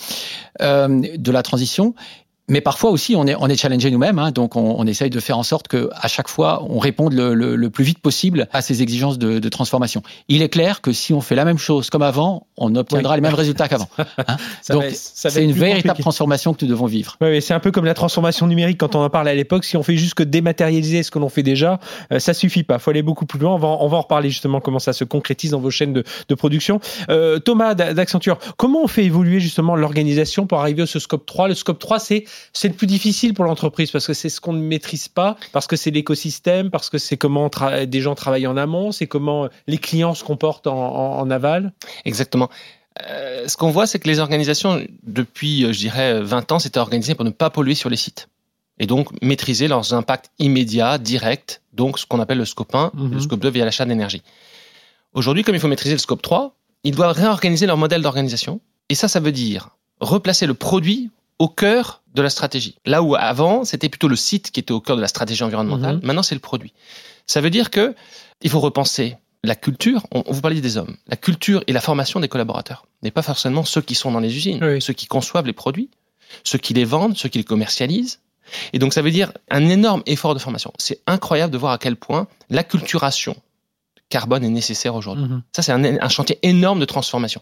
de 0.61 1.31
la 1.31 1.43
transition. 1.43 1.95
Mais 2.47 2.61
parfois 2.61 2.91
aussi, 2.91 3.17
on 3.17 3.27
est, 3.27 3.35
on 3.39 3.49
est 3.49 3.57
challengé 3.57 3.91
nous-mêmes, 3.91 4.19
hein, 4.19 4.31
donc 4.31 4.55
on, 4.57 4.77
on, 4.79 4.87
essaye 4.87 5.09
de 5.09 5.19
faire 5.19 5.39
en 5.39 5.43
sorte 5.43 5.67
que 5.67 5.89
à 5.95 6.09
chaque 6.09 6.29
fois, 6.29 6.63
on 6.69 6.79
réponde 6.79 7.15
le, 7.15 7.33
le, 7.33 7.57
le 7.57 7.71
plus 7.71 7.85
vite 7.85 8.01
possible 8.01 8.49
à 8.53 8.61
ces 8.61 8.83
exigences 8.83 9.19
de, 9.19 9.39
de, 9.39 9.49
transformation. 9.49 10.03
Il 10.29 10.43
est 10.43 10.51
clair 10.51 10.83
que 10.83 10.93
si 10.93 11.15
on 11.15 11.23
fait 11.23 11.37
la 11.37 11.47
même 11.47 11.57
chose 11.57 11.89
comme 11.89 12.03
avant, 12.03 12.47
on 12.59 12.75
obtiendra 12.75 13.17
les 13.17 13.23
mêmes 13.23 13.35
résultats 13.35 13.69
qu'avant. 13.69 13.89
Hein 14.27 14.37
donc, 14.71 14.85
c'est 14.93 15.43
une 15.43 15.53
véritable 15.53 15.99
transformation 15.99 16.55
que 16.55 16.65
nous 16.65 16.71
devons 16.71 16.87
vivre. 16.87 17.17
Oui, 17.21 17.43
c'est 17.43 17.53
un 17.53 17.61
peu 17.61 17.71
comme 17.71 17.85
la 17.85 17.95
transformation 17.95 18.47
numérique 18.47 18.79
quand 18.79 18.95
on 18.95 19.03
en 19.03 19.11
parlait 19.11 19.33
à 19.33 19.35
l'époque. 19.35 19.65
Si 19.65 19.77
on 19.77 19.83
fait 19.83 19.97
juste 19.97 20.15
que 20.15 20.23
dématérialiser 20.23 21.03
ce 21.03 21.11
que 21.11 21.19
l'on 21.19 21.29
fait 21.29 21.43
déjà, 21.43 21.81
euh, 22.13 22.19
ça 22.19 22.33
suffit 22.33 22.63
pas. 22.63 22.75
Il 22.75 22.81
faut 22.81 22.91
aller 22.91 23.03
beaucoup 23.03 23.27
plus 23.27 23.39
loin. 23.39 23.55
On 23.55 23.59
va, 23.59 23.69
on 23.69 23.89
va 23.89 23.97
en 23.97 24.03
reparler 24.03 24.31
justement 24.31 24.61
comment 24.61 24.79
ça 24.79 24.93
se 24.93 25.05
concrétise 25.05 25.51
dans 25.51 25.59
vos 25.59 25.71
chaînes 25.71 25.93
de, 25.93 26.05
de 26.29 26.35
production. 26.35 26.81
Euh, 27.11 27.39
Thomas 27.39 27.75
d'Accenture, 27.75 28.39
comment 28.57 28.83
on 28.85 28.89
fait 28.89 29.05
évoluer 29.05 29.41
justement 29.41 29.75
l'organisation 29.75 30.47
pour 30.47 30.61
arriver 30.61 30.83
au 30.83 30.87
scope 30.87 31.27
3 31.27 31.49
Le 31.49 31.55
scope 31.55 31.79
3, 31.79 31.99
c'est 31.99 32.25
c'est 32.53 32.69
le 32.69 32.75
plus 32.75 32.87
difficile 32.87 33.35
pour 33.35 33.45
l'entreprise 33.45 33.91
parce 33.91 34.07
que 34.07 34.15
c'est 34.15 34.29
ce 34.29 34.41
qu'on 34.41 34.53
ne 34.53 34.61
maîtrise 34.61 35.09
pas, 35.09 35.37
parce 35.53 35.67
que 35.67 35.77
c'est 35.77 35.91
l'écosystème, 35.91 36.71
parce 36.71 36.91
que 36.91 36.99
c'est 36.99 37.17
comment 37.17 37.51
des 37.87 38.01
gens 38.01 38.15
travaillent 38.15 38.47
en 38.47 38.57
amont, 38.57 38.93
c'est 38.93 39.07
comment 39.07 39.49
les 39.67 39.79
clients 39.79 40.15
se 40.15 40.25
comportent 40.25 40.67
en, 40.67 41.31
aval. 41.31 41.73
Exactement. 42.05 42.49
Euh, 43.09 43.49
ce 43.49 43.57
qu'on 43.57 43.71
voit, 43.71 43.87
c'est 43.87 43.99
que 43.99 44.07
les 44.07 44.21
organisations, 44.21 44.81
depuis, 45.03 45.65
euh, 45.65 45.73
je 45.73 45.79
dirais, 45.79 46.23
20 46.23 46.53
ans, 46.53 46.59
s'étaient 46.61 46.79
organisées 46.79 47.17
pour 47.17 47.25
ne 47.25 47.31
pas 47.31 47.51
polluer 47.51 47.75
sur 47.75 47.91
les 47.91 47.97
sites. 47.97 48.29
Et 48.79 48.87
donc, 48.87 49.09
maîtriser 49.21 49.67
leurs 49.67 49.95
impacts 49.95 50.31
immédiats, 50.39 50.99
directs, 50.99 51.61
donc 51.73 51.99
ce 51.99 52.07
qu'on 52.07 52.21
appelle 52.21 52.39
le 52.39 52.45
scope 52.45 52.75
1, 52.75 52.93
le 52.95 53.03
mhm. 53.03 53.21
scope 53.21 53.41
2 53.41 53.51
via 53.51 53.65
l'achat 53.65 53.85
d'énergie. 53.85 54.23
Aujourd'hui, 55.13 55.43
comme 55.45 55.55
il 55.55 55.61
faut 55.61 55.69
maîtriser 55.69 55.95
le 55.95 56.01
scope 56.01 56.23
3, 56.23 56.57
ils 56.85 56.95
doivent 56.95 57.17
réorganiser 57.17 57.67
leur 57.67 57.77
modèle 57.77 58.03
d'organisation. 58.03 58.61
Et 58.89 58.95
ça, 58.95 59.09
ça 59.09 59.21
veut 59.21 59.33
dire 59.33 59.71
replacer 60.01 60.47
le 60.47 60.55
produit 60.55 61.11
au 61.39 61.49
cœur 61.49 62.03
de 62.15 62.23
la 62.23 62.31
stratégie. 62.31 62.77
Là 62.87 63.03
où 63.03 63.15
avant, 63.15 63.65
c'était 63.65 63.89
plutôt 63.89 64.09
le 64.09 64.17
site 64.17 64.51
qui 64.51 64.61
était 64.61 64.73
au 64.73 64.81
cœur 64.81 64.97
de 64.97 65.01
la 65.01 65.09
stratégie 65.09 65.43
environnementale, 65.43 65.97
mhm. 65.97 66.05
maintenant 66.05 66.23
c'est 66.23 66.35
le 66.35 66.41
produit. 66.41 66.73
Ça 67.27 67.41
veut 67.41 67.51
dire 67.51 67.71
que 67.71 67.95
il 68.43 68.51
faut 68.51 68.61
repenser 68.61 69.17
la 69.43 69.55
culture, 69.55 70.07
on, 70.11 70.23
vous 70.27 70.41
parlait 70.41 70.61
des 70.61 70.77
hommes, 70.79 70.97
la 71.07 71.17
culture 71.17 71.63
et 71.67 71.73
la 71.73 71.81
formation 71.81 72.19
des 72.21 72.29
collaborateurs, 72.29 72.87
n'est 73.03 73.11
pas 73.11 73.23
forcément 73.23 73.65
ceux 73.65 73.83
qui 73.83 73.95
sont 73.95 74.11
dans 74.11 74.21
les 74.21 74.35
usines, 74.35 74.81
ceux 74.81 74.95
qui 74.95 75.07
conçoivent 75.07 75.47
les 75.47 75.53
produits, 75.53 75.91
ceux 76.45 76.59
qui 76.59 76.73
les 76.73 76.85
vendent, 76.85 77.17
ceux 77.17 77.29
qui 77.29 77.39
les 77.39 77.45
commercialisent. 77.45 78.21
Et 78.73 78.79
donc 78.79 78.95
ça 78.95 79.03
veut 79.03 79.11
dire 79.11 79.33
un 79.51 79.69
énorme 79.69 80.03
effort 80.07 80.35
de 80.35 80.39
formation. 80.39 80.73
C'est 80.79 81.01
incroyable 81.07 81.53
de 81.53 81.59
voir 81.59 81.73
à 81.73 81.79
quel 81.79 81.97
point 81.97 82.27
l'acculturation 82.51 83.37
carbone 84.09 84.45
est 84.45 84.51
nécessaire 84.51 84.95
aujourd'hui. 84.95 85.25
Mhm. 85.25 85.43
Ça, 85.53 85.63
c'est 85.63 85.73
un, 85.73 85.83
un, 85.83 86.09
chantier 86.09 86.39
énorme 86.43 86.79
de 86.79 86.85
transformation. 86.85 87.41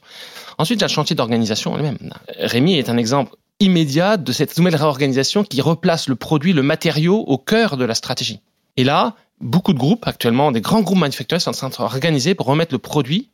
Ensuite, 0.59 0.79
il 0.79 0.83
y 0.83 0.85
a 0.85 0.87
le 0.87 0.93
chantier 0.93 1.15
d'organisation 1.15 1.77
lui-même. 1.77 1.99
Rémi 2.39 2.75
est 2.79 2.89
un 2.89 2.97
exemple 2.97 3.37
immédiat 3.63 4.17
de 4.17 4.33
cette 4.33 4.57
nouvelle 4.59 4.77
réorganisation 4.77 5.45
qui 5.45 5.61
replace 5.61 6.09
le 6.09 6.17
produit, 6.17 6.53
le 6.53 6.63
matériau 6.63 7.19
au 7.21 7.39
cœur 7.39 7.77
de 7.77 7.85
la 7.85 7.95
stratégie. 7.95 8.41
Et 8.77 8.85
là, 8.85 9.15
beaucoup 9.41 9.73
de 9.73 9.79
groupes 9.79 10.07
actuellement, 10.07 10.53
des 10.53 10.61
grands 10.61 10.83
groupes 10.83 10.99
manufacturiers 10.99 11.41
sont 11.41 11.51
en 11.51 11.55
train 11.55 11.69
de 11.69 11.75
s'organiser 11.75 12.35
pour 12.35 12.47
remettre 12.47 12.75
le 12.75 12.79
produit 12.79 13.31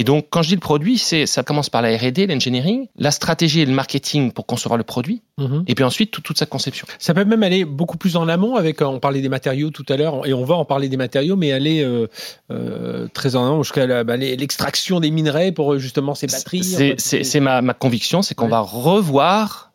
et 0.00 0.02
donc, 0.02 0.28
quand 0.30 0.40
je 0.40 0.48
dis 0.48 0.54
le 0.54 0.60
produit, 0.60 0.96
c'est 0.96 1.26
ça 1.26 1.42
commence 1.42 1.68
par 1.68 1.82
la 1.82 1.94
R&D, 1.94 2.26
l'engineering, 2.26 2.86
la 2.96 3.10
stratégie 3.10 3.60
et 3.60 3.66
le 3.66 3.74
marketing 3.74 4.32
pour 4.32 4.46
concevoir 4.46 4.78
le 4.78 4.82
produit, 4.82 5.20
mhm. 5.36 5.64
et 5.66 5.74
puis 5.74 5.84
ensuite 5.84 6.22
toute 6.22 6.38
sa 6.38 6.46
conception. 6.46 6.86
Ça 6.98 7.12
peut 7.12 7.26
même 7.26 7.42
aller 7.42 7.66
beaucoup 7.66 7.98
plus 7.98 8.16
en 8.16 8.26
amont. 8.26 8.56
Avec, 8.56 8.80
euh, 8.80 8.86
on 8.86 8.98
parlait 8.98 9.20
des 9.20 9.28
matériaux 9.28 9.68
tout 9.68 9.84
à 9.90 9.98
l'heure, 9.98 10.26
et 10.26 10.32
on 10.32 10.42
va 10.42 10.54
en 10.54 10.64
parler 10.64 10.88
des 10.88 10.96
matériaux, 10.96 11.36
mais 11.36 11.52
aller 11.52 11.82
euh, 11.84 12.06
euh, 12.50 13.08
très 13.12 13.36
en 13.36 13.44
amont 13.44 13.62
jusqu'à 13.62 14.02
bah, 14.02 14.16
l'extraction 14.16 15.00
des 15.00 15.10
minerais 15.10 15.52
pour 15.52 15.76
justement 15.76 16.14
ces 16.14 16.28
batteries. 16.28 16.96
C'est 16.96 17.40
ma, 17.40 17.60
ma, 17.60 17.74
conviction, 17.74 18.22
c'est 18.22 18.34
qu'on 18.34 18.48
va 18.48 18.60
revoir 18.60 19.72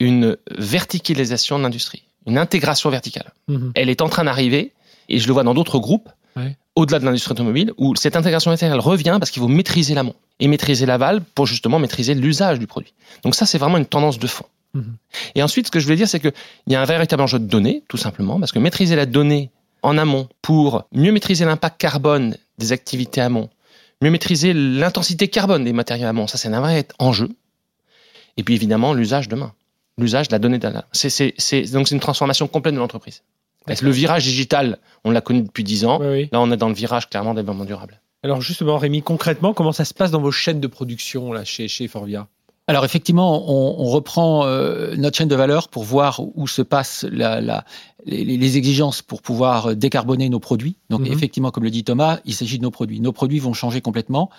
une 0.00 0.38
verticalisation 0.56 1.58
de 1.58 1.64
l'industrie, 1.64 2.04
une 2.24 2.38
intégration 2.38 2.88
verticale. 2.88 3.34
Mhm. 3.48 3.72
Elle 3.74 3.90
est 3.90 4.00
en 4.00 4.08
train 4.08 4.24
d'arriver, 4.24 4.72
et 5.08 5.18
je 5.18 5.26
le 5.26 5.32
vois 5.32 5.42
dans 5.42 5.54
d'autres 5.54 5.78
groupes 5.78 6.08
au-delà 6.74 6.98
de 6.98 7.06
l'industrie 7.06 7.32
automobile, 7.32 7.72
où 7.78 7.96
cette 7.96 8.16
intégration 8.16 8.50
matérielle 8.50 8.78
revient 8.78 9.16
parce 9.18 9.30
qu'il 9.30 9.40
faut 9.40 9.48
maîtriser 9.48 9.94
l'amont 9.94 10.14
et 10.38 10.46
maîtriser 10.46 10.84
l'aval 10.84 11.22
pour 11.22 11.46
justement 11.46 11.78
maîtriser 11.78 12.14
l'usage 12.14 12.58
du 12.58 12.66
produit. 12.66 12.92
Donc 13.24 13.34
ça, 13.34 13.46
c'est 13.46 13.56
vraiment 13.56 13.78
une 13.78 13.86
tendance 13.86 14.18
de 14.18 14.26
fond. 14.26 14.44
Mhm. 14.74 14.96
Et 15.34 15.42
ensuite, 15.42 15.66
ce 15.66 15.70
que 15.70 15.80
je 15.80 15.84
voulais 15.84 15.96
dire, 15.96 16.08
c'est 16.08 16.20
qu'il 16.20 16.32
y 16.66 16.74
a 16.74 16.82
un 16.82 16.84
véritable 16.84 17.22
enjeu 17.22 17.38
de 17.38 17.46
données, 17.46 17.82
tout 17.88 17.96
simplement, 17.96 18.38
parce 18.38 18.52
que 18.52 18.58
maîtriser 18.58 18.94
la 18.94 19.06
donnée 19.06 19.50
en 19.82 19.96
amont 19.96 20.28
pour 20.42 20.84
mieux 20.92 21.12
maîtriser 21.12 21.46
l'impact 21.46 21.80
carbone 21.80 22.36
des 22.58 22.72
activités 22.72 23.22
amont, 23.22 23.48
mieux 24.02 24.10
maîtriser 24.10 24.52
l'intensité 24.52 25.28
carbone 25.28 25.64
des 25.64 25.72
matériaux 25.72 26.06
amont, 26.06 26.26
ça 26.26 26.36
c'est 26.36 26.48
un 26.48 26.60
vrai 26.60 26.86
enjeu. 26.98 27.30
Et 28.36 28.42
puis 28.42 28.54
évidemment, 28.54 28.92
l'usage 28.92 29.28
demain. 29.28 29.54
L'usage 29.96 30.28
de 30.28 30.32
la 30.32 30.38
donnée. 30.38 30.60
C'est, 30.92 31.72
donc 31.72 31.88
c'est 31.88 31.94
une 31.94 32.00
transformation 32.00 32.46
complète 32.48 32.74
de 32.74 32.80
l'entreprise. 32.80 33.22
Le 33.68 33.90
virage 33.90 34.24
digital, 34.24 34.78
on 35.04 35.10
l'a 35.10 35.20
connu 35.20 35.42
depuis 35.42 35.64
10 35.64 35.84
ans. 35.84 35.98
Là, 35.98 36.40
on 36.40 36.50
est 36.50 36.56
dans 36.56 36.68
le 36.68 36.74
virage 36.74 37.08
clairement 37.08 37.34
développement 37.34 37.64
durable. 37.64 38.00
Alors 38.22 38.40
justement, 38.40 38.76
Rémi, 38.78 39.02
concrètement, 39.02 39.54
comment 39.54 39.72
ça 39.72 39.84
se 39.84 39.94
passe 39.94 40.10
dans 40.10 40.20
vos 40.20 40.32
chaînes 40.32 40.60
de 40.60 40.66
production 40.66 41.32
là, 41.32 41.44
chez, 41.44 41.68
chez 41.68 41.86
Forvia? 41.86 42.26
Alors 42.68 42.84
effectivement, 42.84 43.48
on, 43.48 43.86
on 43.86 43.90
reprend 43.90 44.44
euh, 44.44 44.96
notre 44.96 45.16
chaîne 45.16 45.28
de 45.28 45.36
valeur 45.36 45.68
pour 45.68 45.84
voir 45.84 46.20
où 46.34 46.48
se 46.48 46.62
passent 46.62 47.06
la, 47.08 47.40
la, 47.40 47.64
les, 48.04 48.24
les, 48.24 48.56
exigences 48.56 49.02
pour 49.02 49.22
pouvoir 49.22 49.76
décarboner 49.76 50.28
nos 50.28 50.40
produits. 50.40 50.76
Donc 50.90 51.02
mhm. 51.02 51.12
effectivement, 51.12 51.52
comme 51.52 51.62
le 51.62 51.70
dit 51.70 51.84
Thomas, 51.84 52.18
il 52.24 52.34
s'agit 52.34 52.58
de 52.58 52.64
nos 52.64 52.72
produits. 52.72 52.98
Nos 52.98 53.12
produits 53.12 53.38
vont 53.38 53.52
changer 53.52 53.80
complètement, 53.80 54.30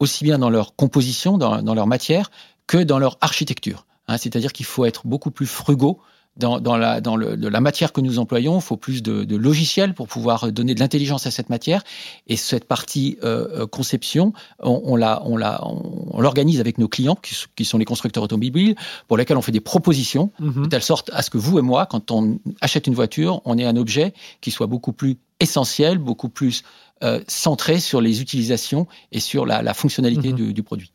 aussi 0.00 0.24
bien 0.24 0.40
dans 0.40 0.50
leur 0.50 0.74
composition, 0.74 1.38
dans, 1.38 1.62
dans 1.62 1.74
leur 1.74 1.86
matière, 1.86 2.32
que 2.66 2.78
dans 2.78 2.98
leur 2.98 3.18
architecture. 3.20 3.86
Hein, 4.08 4.18
C'est-à-dire 4.18 4.52
qu'il 4.52 4.66
faut 4.66 4.84
être 4.84 5.06
beaucoup 5.06 5.30
plus 5.30 5.46
frugaux 5.46 6.00
dans, 6.36 6.60
dans, 6.60 6.76
la, 6.76 7.00
dans 7.00 7.16
le, 7.16 7.36
de 7.36 7.48
la 7.48 7.60
matière 7.60 7.92
que 7.92 8.00
nous 8.00 8.18
employons, 8.18 8.56
il 8.56 8.62
faut 8.62 8.76
plus 8.76 9.02
de, 9.02 9.24
de 9.24 9.36
logiciels 9.36 9.94
pour 9.94 10.08
pouvoir 10.08 10.52
donner 10.52 10.74
de 10.74 10.80
l'intelligence 10.80 11.26
à 11.26 11.30
cette 11.30 11.50
matière. 11.50 11.82
Et 12.26 12.36
cette 12.36 12.64
partie 12.64 13.18
euh, 13.24 13.62
euh 13.62 13.66
conception, 13.66 14.32
on, 14.60 14.80
on 14.84 14.96
la, 14.96 15.22
on 15.24 15.36
la, 15.36 15.60
on, 15.64 16.20
l'organise 16.20 16.60
avec 16.60 16.78
nos 16.78 16.88
clients, 16.88 17.16
qui, 17.16 17.34
qui, 17.56 17.64
sont 17.64 17.78
les 17.78 17.84
constructeurs 17.84 18.22
automobiles, 18.22 18.74
pour 19.08 19.16
lesquels 19.16 19.36
on 19.36 19.42
fait 19.42 19.52
des 19.52 19.60
propositions, 19.60 20.30
mhm. 20.38 20.64
de 20.64 20.68
telle 20.68 20.82
sorte 20.82 21.10
à 21.12 21.22
ce 21.22 21.30
que 21.30 21.38
vous 21.38 21.58
et 21.58 21.62
moi, 21.62 21.86
quand 21.86 22.10
on 22.10 22.38
achète 22.60 22.86
une 22.86 22.94
voiture, 22.94 23.40
on 23.44 23.58
ait 23.58 23.64
un 23.64 23.76
objet 23.76 24.12
qui 24.40 24.50
soit 24.50 24.66
beaucoup 24.66 24.92
plus 24.92 25.16
essentiel, 25.40 25.98
beaucoup 25.98 26.28
plus 26.28 26.62
euh, 27.02 27.20
centré 27.28 27.78
sur 27.78 28.00
les 28.00 28.22
utilisations 28.22 28.86
et 29.12 29.20
sur 29.20 29.44
la, 29.44 29.62
la 29.62 29.74
fonctionnalité 29.74 30.30
mhm. 30.30 30.36
du, 30.36 30.54
du 30.54 30.62
produit. 30.62 30.92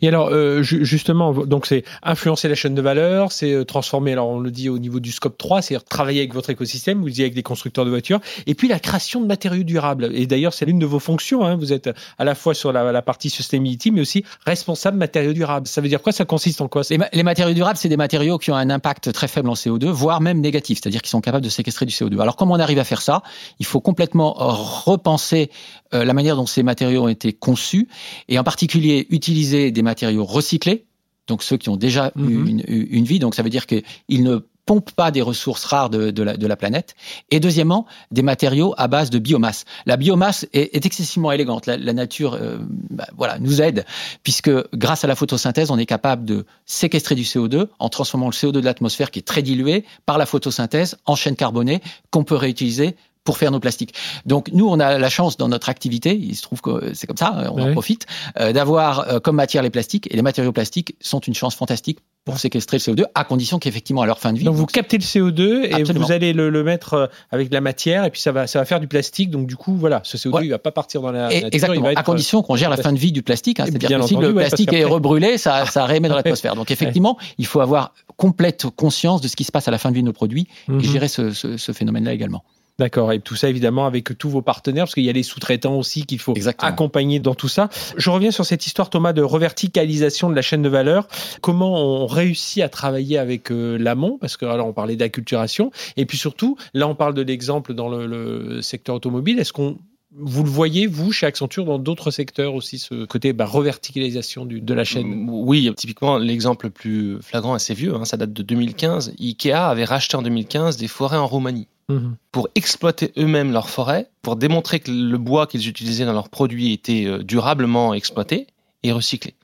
Et 0.00 0.08
alors, 0.08 0.28
euh, 0.30 0.62
justement, 0.62 1.32
donc 1.32 1.66
c'est 1.66 1.84
influencer 2.02 2.48
la 2.48 2.54
chaîne 2.54 2.74
de 2.74 2.82
valeur, 2.82 3.32
c'est 3.32 3.52
euh, 3.52 3.64
transformer, 3.64 4.12
alors 4.12 4.28
on 4.28 4.40
le 4.40 4.50
dit 4.50 4.68
au 4.68 4.78
niveau 4.78 5.00
du 5.00 5.12
scope 5.12 5.38
3, 5.38 5.62
c'est 5.62 5.88
travailler 5.88 6.20
avec 6.20 6.34
votre 6.34 6.50
écosystème, 6.50 7.00
vous 7.00 7.10
dites 7.10 7.20
avec 7.20 7.34
des 7.34 7.42
constructeurs 7.42 7.84
de 7.84 7.90
voitures, 7.90 8.20
et 8.46 8.54
puis 8.54 8.68
la 8.68 8.78
création 8.78 9.20
de 9.20 9.26
matériaux 9.26 9.62
durables. 9.62 10.10
Et 10.14 10.26
d'ailleurs, 10.26 10.52
c'est 10.52 10.64
l'une 10.64 10.78
de 10.78 10.86
vos 10.86 10.98
fonctions, 10.98 11.44
hein. 11.44 11.56
vous 11.56 11.72
êtes 11.72 11.90
à 12.18 12.24
la 12.24 12.34
fois 12.34 12.54
sur 12.54 12.72
la, 12.72 13.02
partie 13.02 13.30
sustainability, 13.30 13.90
mais 13.90 14.00
aussi 14.00 14.24
responsable 14.46 14.98
matériaux 14.98 15.32
durables. 15.32 15.66
Ça 15.66 15.80
veut 15.80 15.88
dire 15.88 16.02
quoi 16.02 16.12
Ça 16.12 16.24
consiste 16.24 16.60
en 16.60 16.68
quoi 16.68 16.82
les, 16.90 17.22
matériaux 17.22 17.54
durables, 17.54 17.78
c'est 17.78 17.88
des 17.88 17.96
matériaux 17.96 18.38
qui 18.38 18.50
ont 18.50 18.56
un 18.56 18.70
impact 18.70 19.12
très 19.12 19.28
faible 19.28 19.48
en 19.48 19.54
CO2, 19.54 19.86
voire 19.86 20.20
même 20.20 20.40
négatif, 20.40 20.80
c'est-à-dire 20.82 21.02
qu'ils 21.02 21.10
sont 21.10 21.20
capables 21.20 21.44
de 21.44 21.50
séquestrer 21.50 21.86
du 21.86 21.92
CO2. 21.92 22.20
Alors 22.20 22.36
comment 22.36 22.54
on 22.54 22.60
arrive 22.60 22.78
à 22.78 22.84
faire 22.84 23.02
ça? 23.02 23.22
Il 23.58 23.66
faut 23.66 23.80
complètement 23.80 24.32
repenser 24.32 25.50
euh, 25.94 26.04
la 26.04 26.12
manière 26.14 26.36
dont 26.36 26.46
ces 26.46 26.62
matériaux 26.62 27.04
ont 27.04 27.08
été 27.08 27.32
conçus, 27.32 27.88
et 28.28 28.38
en 28.38 28.44
particulier 28.44 29.06
utiliser 29.10 29.61
des 29.70 29.82
matériaux 29.82 30.24
recyclés, 30.24 30.86
donc 31.26 31.42
ceux 31.42 31.56
qui 31.56 31.68
ont 31.68 31.76
déjà 31.76 32.12
eu 32.16 32.20
mhm. 32.20 32.62
une, 32.66 33.04
vie, 33.04 33.18
donc 33.18 33.34
ça 33.34 33.42
veut 33.42 33.50
dire 33.50 33.66
qu'ils 33.66 34.22
ne 34.24 34.38
pompent 34.66 34.92
pas 34.92 35.10
des 35.10 35.22
ressources 35.22 35.64
rares 35.64 35.90
de, 35.90 36.22
la, 36.22 36.56
planète. 36.56 36.94
Et 37.30 37.40
deuxièmement, 37.40 37.86
des 38.10 38.22
matériaux 38.22 38.74
à 38.78 38.86
base 38.86 39.10
de 39.10 39.18
biomasse. 39.18 39.64
La 39.86 39.96
biomasse 39.96 40.46
est, 40.52 40.84
excessivement 40.86 41.32
élégante. 41.32 41.66
La, 41.66 41.92
nature, 41.92 42.34
euh, 42.34 42.58
bah, 42.90 43.06
voilà, 43.16 43.38
nous 43.38 43.60
aide 43.60 43.84
puisque 44.22 44.50
grâce 44.74 45.04
à 45.04 45.08
la 45.08 45.16
photosynthèse, 45.16 45.70
on 45.70 45.78
est 45.78 45.86
capable 45.86 46.24
de 46.24 46.46
séquestrer 46.64 47.14
du 47.14 47.22
CO2 47.22 47.68
en 47.78 47.88
transformant 47.88 48.26
le 48.26 48.32
CO2 48.32 48.52
de 48.52 48.60
l'atmosphère 48.60 49.10
qui 49.10 49.18
est 49.18 49.26
très 49.26 49.42
dilué 49.42 49.84
par 50.06 50.18
la 50.18 50.26
photosynthèse 50.26 50.96
en 51.06 51.16
chaîne 51.16 51.36
carbonée 51.36 51.80
qu'on 52.10 52.24
peut 52.24 52.36
réutiliser 52.36 52.96
pour 53.24 53.38
faire 53.38 53.50
nos 53.50 53.60
plastiques. 53.60 53.94
Donc 54.26 54.50
nous, 54.52 54.68
on 54.68 54.80
a 54.80 54.98
la 54.98 55.08
chance 55.08 55.36
dans 55.36 55.48
notre 55.48 55.68
activité, 55.68 56.16
il 56.16 56.34
se 56.34 56.42
trouve 56.42 56.60
que 56.60 56.92
c'est 56.94 57.06
comme 57.06 57.16
ça, 57.16 57.50
on 57.54 57.62
en 57.62 57.72
profite, 57.72 58.06
euh, 58.40 58.52
d'avoir 58.52 59.08
euh, 59.08 59.20
comme 59.20 59.36
matière 59.36 59.62
les 59.62 59.70
plastiques. 59.70 60.08
Et 60.12 60.16
les 60.16 60.22
matériaux 60.22 60.52
plastiques 60.52 60.96
sont 61.00 61.20
une 61.20 61.34
chance 61.34 61.54
fantastique 61.54 62.00
pour 62.24 62.38
séquestrer 62.38 62.78
le 62.78 62.82
CO2, 62.82 63.04
à 63.14 63.24
condition 63.24 63.58
qu'effectivement, 63.58 64.02
à 64.02 64.06
leur 64.06 64.20
fin 64.20 64.32
de 64.32 64.38
vie. 64.38 64.44
Donc 64.44 64.54
vous 64.54 64.66
captez 64.66 64.96
le 64.96 65.02
CO2 65.02 65.64
et 65.64 65.82
vous 65.82 66.12
allez 66.12 66.32
le, 66.32 66.62
mettre 66.62 66.94
euh, 66.94 67.06
avec 67.30 67.48
de 67.48 67.54
la 67.54 67.60
matière 67.60 68.04
et 68.04 68.10
puis 68.10 68.20
ça 68.20 68.30
va, 68.30 68.46
ça 68.46 68.60
va 68.60 68.64
faire 68.64 68.80
du 68.80 68.86
plastique. 68.86 69.30
Donc 69.30 69.46
du 69.46 69.56
coup, 69.56 69.74
voilà, 69.74 70.00
ce 70.04 70.16
CO2, 70.16 70.44
il 70.44 70.50
va 70.50 70.58
pas 70.58 70.70
partir 70.70 71.00
dans 71.02 71.10
la 71.10 71.28
nature. 71.28 71.48
Exactement, 71.50 71.88
à 71.88 72.02
condition 72.02 72.42
qu'on 72.42 72.56
gère 72.56 72.70
la 72.70 72.76
fin 72.76 72.92
de 72.92 72.98
vie 72.98 73.12
du 73.12 73.22
plastique. 73.22 73.60
Hein, 73.60 73.66
C'est-à-dire 73.68 74.00
que 74.00 74.06
si 74.06 74.16
le 74.16 74.34
plastique 74.34 74.72
est 74.72 74.84
rebrûlé, 74.84 75.38
ça, 75.38 75.66
ça 75.70 75.84
réémet 75.84 76.08
dans 76.08 76.16
l'atmosphère. 76.16 76.54
Donc 76.54 76.70
effectivement, 76.70 77.18
il 77.38 77.46
faut 77.46 77.60
avoir 77.60 77.92
complète 78.16 78.66
conscience 78.76 79.20
de 79.20 79.28
ce 79.28 79.36
qui 79.36 79.44
se 79.44 79.52
passe 79.52 79.66
à 79.66 79.70
la 79.70 79.78
fin 79.78 79.90
de 79.90 79.94
vie 79.94 80.02
de 80.02 80.06
nos 80.06 80.12
produits 80.12 80.46
et 80.68 80.72
mhm. 80.72 80.80
gérer 80.80 81.08
ce, 81.08 81.30
ce 81.32 81.72
phénomène-là 81.72 82.12
également. 82.12 82.44
D'accord. 82.78 83.12
Et 83.12 83.20
tout 83.20 83.36
ça, 83.36 83.48
évidemment, 83.48 83.86
avec 83.86 84.16
tous 84.16 84.30
vos 84.30 84.42
partenaires, 84.42 84.84
parce 84.84 84.94
qu'il 84.94 85.04
y 85.04 85.10
a 85.10 85.12
les 85.12 85.22
sous-traitants 85.22 85.76
aussi 85.76 86.06
qu'il 86.06 86.18
faut 86.18 86.34
accompagner 86.58 87.20
dans 87.20 87.34
tout 87.34 87.48
ça. 87.48 87.68
Je 87.96 88.08
reviens 88.08 88.30
sur 88.30 88.46
cette 88.46 88.66
histoire, 88.66 88.88
Thomas, 88.88 89.12
de 89.12 89.22
reverticalisation 89.22 90.30
de 90.30 90.34
la 90.34 90.42
chaîne 90.42 90.62
de 90.62 90.68
valeur. 90.68 91.06
Comment 91.42 91.74
on 91.74 92.06
réussit 92.06 92.62
à 92.62 92.68
travailler 92.68 93.18
avec 93.18 93.52
euh, 93.52 93.76
l'amont? 93.76 94.16
Parce 94.18 94.36
que 94.36 94.46
alors 94.46 94.66
on 94.66 94.72
parlait 94.72 94.96
d'acculturation. 94.96 95.70
Et 95.96 96.06
puis 96.06 96.16
surtout, 96.16 96.56
là, 96.72 96.88
on 96.88 96.94
parle 96.94 97.14
de 97.14 97.22
l'exemple 97.22 97.74
dans 97.74 97.88
le, 97.88 98.62
secteur 98.62 98.96
automobile. 98.96 99.38
Est-ce 99.38 99.52
qu'on 99.52 99.78
vous 100.14 100.44
le 100.44 100.50
voyez, 100.50 100.86
vous, 100.86 101.12
chez 101.12 101.26
Accenture, 101.26 101.64
dans 101.64 101.78
d'autres 101.78 102.10
secteurs 102.10 102.54
aussi, 102.54 102.78
ce 102.78 103.04
côté 103.04 103.32
bah, 103.32 103.46
reverticalisation 103.46 104.44
du, 104.44 104.60
de 104.60 104.74
la 104.74 104.84
chaîne? 104.84 105.26
Oui, 105.30 105.72
typiquement, 105.76 106.18
l'exemple 106.18 106.66
le 106.66 106.70
plus 106.70 107.20
flagrant, 107.22 107.54
assez 107.54 107.74
vieux, 107.74 107.94
hein, 107.94 108.04
ça 108.04 108.16
date 108.16 108.32
de 108.32 108.42
2015. 108.42 109.14
Ikea 109.18 109.52
avait 109.52 109.84
racheté 109.84 110.16
en 110.16 110.22
2015 110.22 110.76
des 110.76 110.88
forêts 110.88 111.16
en 111.16 111.26
Roumanie. 111.26 111.68
Mhm. 111.88 112.16
pour 112.30 112.48
exploiter 112.54 113.12
eux-mêmes 113.18 113.52
leurs 113.52 113.68
forêts, 113.68 114.08
pour 114.22 114.36
démontrer 114.36 114.78
que 114.78 114.90
le 114.90 115.18
bois 115.18 115.48
qu'ils 115.48 115.68
utilisaient 115.68 116.04
dans 116.04 116.12
leurs 116.12 116.28
produits 116.28 116.72
était 116.72 117.06
euh, 117.06 117.22
durablement 117.24 117.92
exploité 117.92 118.46
et 118.84 118.92
recyclé. 118.92 119.34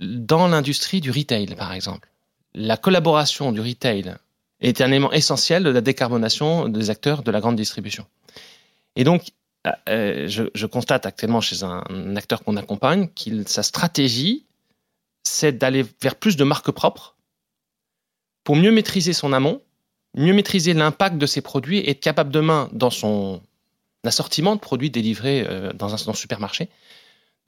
Dans 0.00 0.48
l'industrie 0.48 1.02
du 1.02 1.10
retail, 1.10 1.54
par 1.54 1.72
exemple, 1.74 2.10
la 2.54 2.78
collaboration 2.78 3.52
du 3.52 3.60
retail 3.60 4.14
est 4.60 4.80
un 4.80 4.86
élément 4.86 5.12
essentiel 5.12 5.62
de 5.62 5.70
la 5.70 5.82
décarbonation 5.82 6.68
des 6.68 6.88
acteurs 6.88 7.22
de 7.22 7.30
la 7.30 7.40
grande 7.40 7.56
distribution. 7.56 8.06
Et 8.96 9.04
donc, 9.04 9.30
euh, 9.66 9.70
euh, 9.88 10.28
je, 10.28 10.66
constate 10.66 11.06
actuellement 11.06 11.40
chez 11.40 11.62
un, 11.64 12.16
acteur 12.16 12.42
qu'on 12.42 12.56
accompagne 12.56 13.08
que 13.08 13.46
sa 13.46 13.62
stratégie, 13.62 14.46
c'est 15.22 15.52
d'aller 15.52 15.84
vers 16.00 16.14
plus 16.14 16.36
de 16.36 16.44
marques 16.44 16.70
propres 16.70 17.16
pour 18.42 18.56
mieux 18.56 18.70
maîtriser 18.70 19.12
son 19.12 19.32
amont 19.32 19.60
mieux 20.16 20.32
maîtriser 20.32 20.74
l'impact 20.74 21.18
de 21.18 21.26
ses 21.26 21.40
produits 21.40 21.78
et 21.78 21.90
être 21.90 22.00
capable 22.00 22.30
demain, 22.30 22.68
dans 22.72 22.90
son 22.90 23.40
assortiment 24.04 24.56
de 24.56 24.60
produits 24.60 24.90
délivrés 24.90 25.44
euh, 25.46 25.72
dans 25.72 25.94
un, 25.94 26.14
supermarché, 26.14 26.68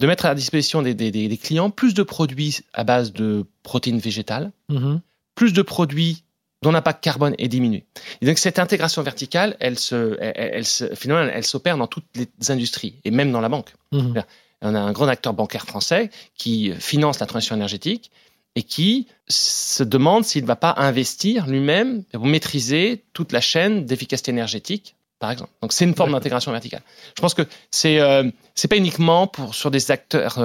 de 0.00 0.06
mettre 0.06 0.26
à 0.26 0.34
disposition 0.34 0.82
des, 0.82 1.38
clients 1.42 1.70
plus 1.70 1.94
de 1.94 2.02
produits 2.02 2.60
à 2.72 2.84
base 2.84 3.12
de 3.12 3.46
protéines 3.62 3.98
végétales, 3.98 4.52
mm-hmm. 4.70 5.00
plus 5.34 5.52
de 5.52 5.62
produits 5.62 6.24
dont 6.62 6.70
l'impact 6.70 7.02
carbone 7.02 7.34
est 7.38 7.48
diminué. 7.48 7.84
Et 8.20 8.26
donc 8.26 8.38
cette 8.38 8.58
intégration 8.58 9.02
verticale, 9.02 9.56
elle 9.60 9.78
se, 9.78 10.16
elle, 10.20 10.64
finalement, 10.96 11.30
elle 11.32 11.44
s'opère 11.44 11.76
dans 11.76 11.88
toutes 11.88 12.06
les 12.14 12.50
industries 12.50 12.94
et 13.04 13.10
même 13.10 13.32
dans 13.32 13.40
la 13.40 13.48
banque. 13.48 13.74
Mm-hmm. 13.92 14.22
On 14.62 14.74
a 14.74 14.80
un 14.80 14.92
grand 14.92 15.08
acteur 15.08 15.34
bancaire 15.34 15.66
français 15.66 16.10
qui 16.36 16.72
finance 16.78 17.18
la 17.18 17.26
transition 17.26 17.56
énergétique 17.56 18.12
et 18.54 18.62
qui 18.62 19.08
se 19.28 19.82
demande 19.82 20.24
s'il 20.24 20.42
ne 20.42 20.46
va 20.46 20.56
pas 20.56 20.74
investir 20.76 21.46
lui-même 21.46 22.04
pour 22.04 22.26
maîtriser 22.26 23.04
toute 23.12 23.32
la 23.32 23.40
chaîne 23.40 23.84
d'efficacité 23.86 24.30
énergétique, 24.30 24.94
par 25.18 25.30
exemple. 25.30 25.50
Donc 25.62 25.72
c'est 25.72 25.84
une 25.84 25.94
forme 25.94 26.12
d'intégration 26.12 26.52
verticale. 26.52 26.82
Je 27.16 27.20
pense 27.20 27.34
que 27.34 27.42
c'est 27.70 27.98
euh, 27.98 28.30
c'est 28.54 28.68
pas 28.68 28.76
uniquement 28.76 29.26
pour 29.26 29.54
sur 29.54 29.70
des 29.70 29.90
acteurs 29.90 30.38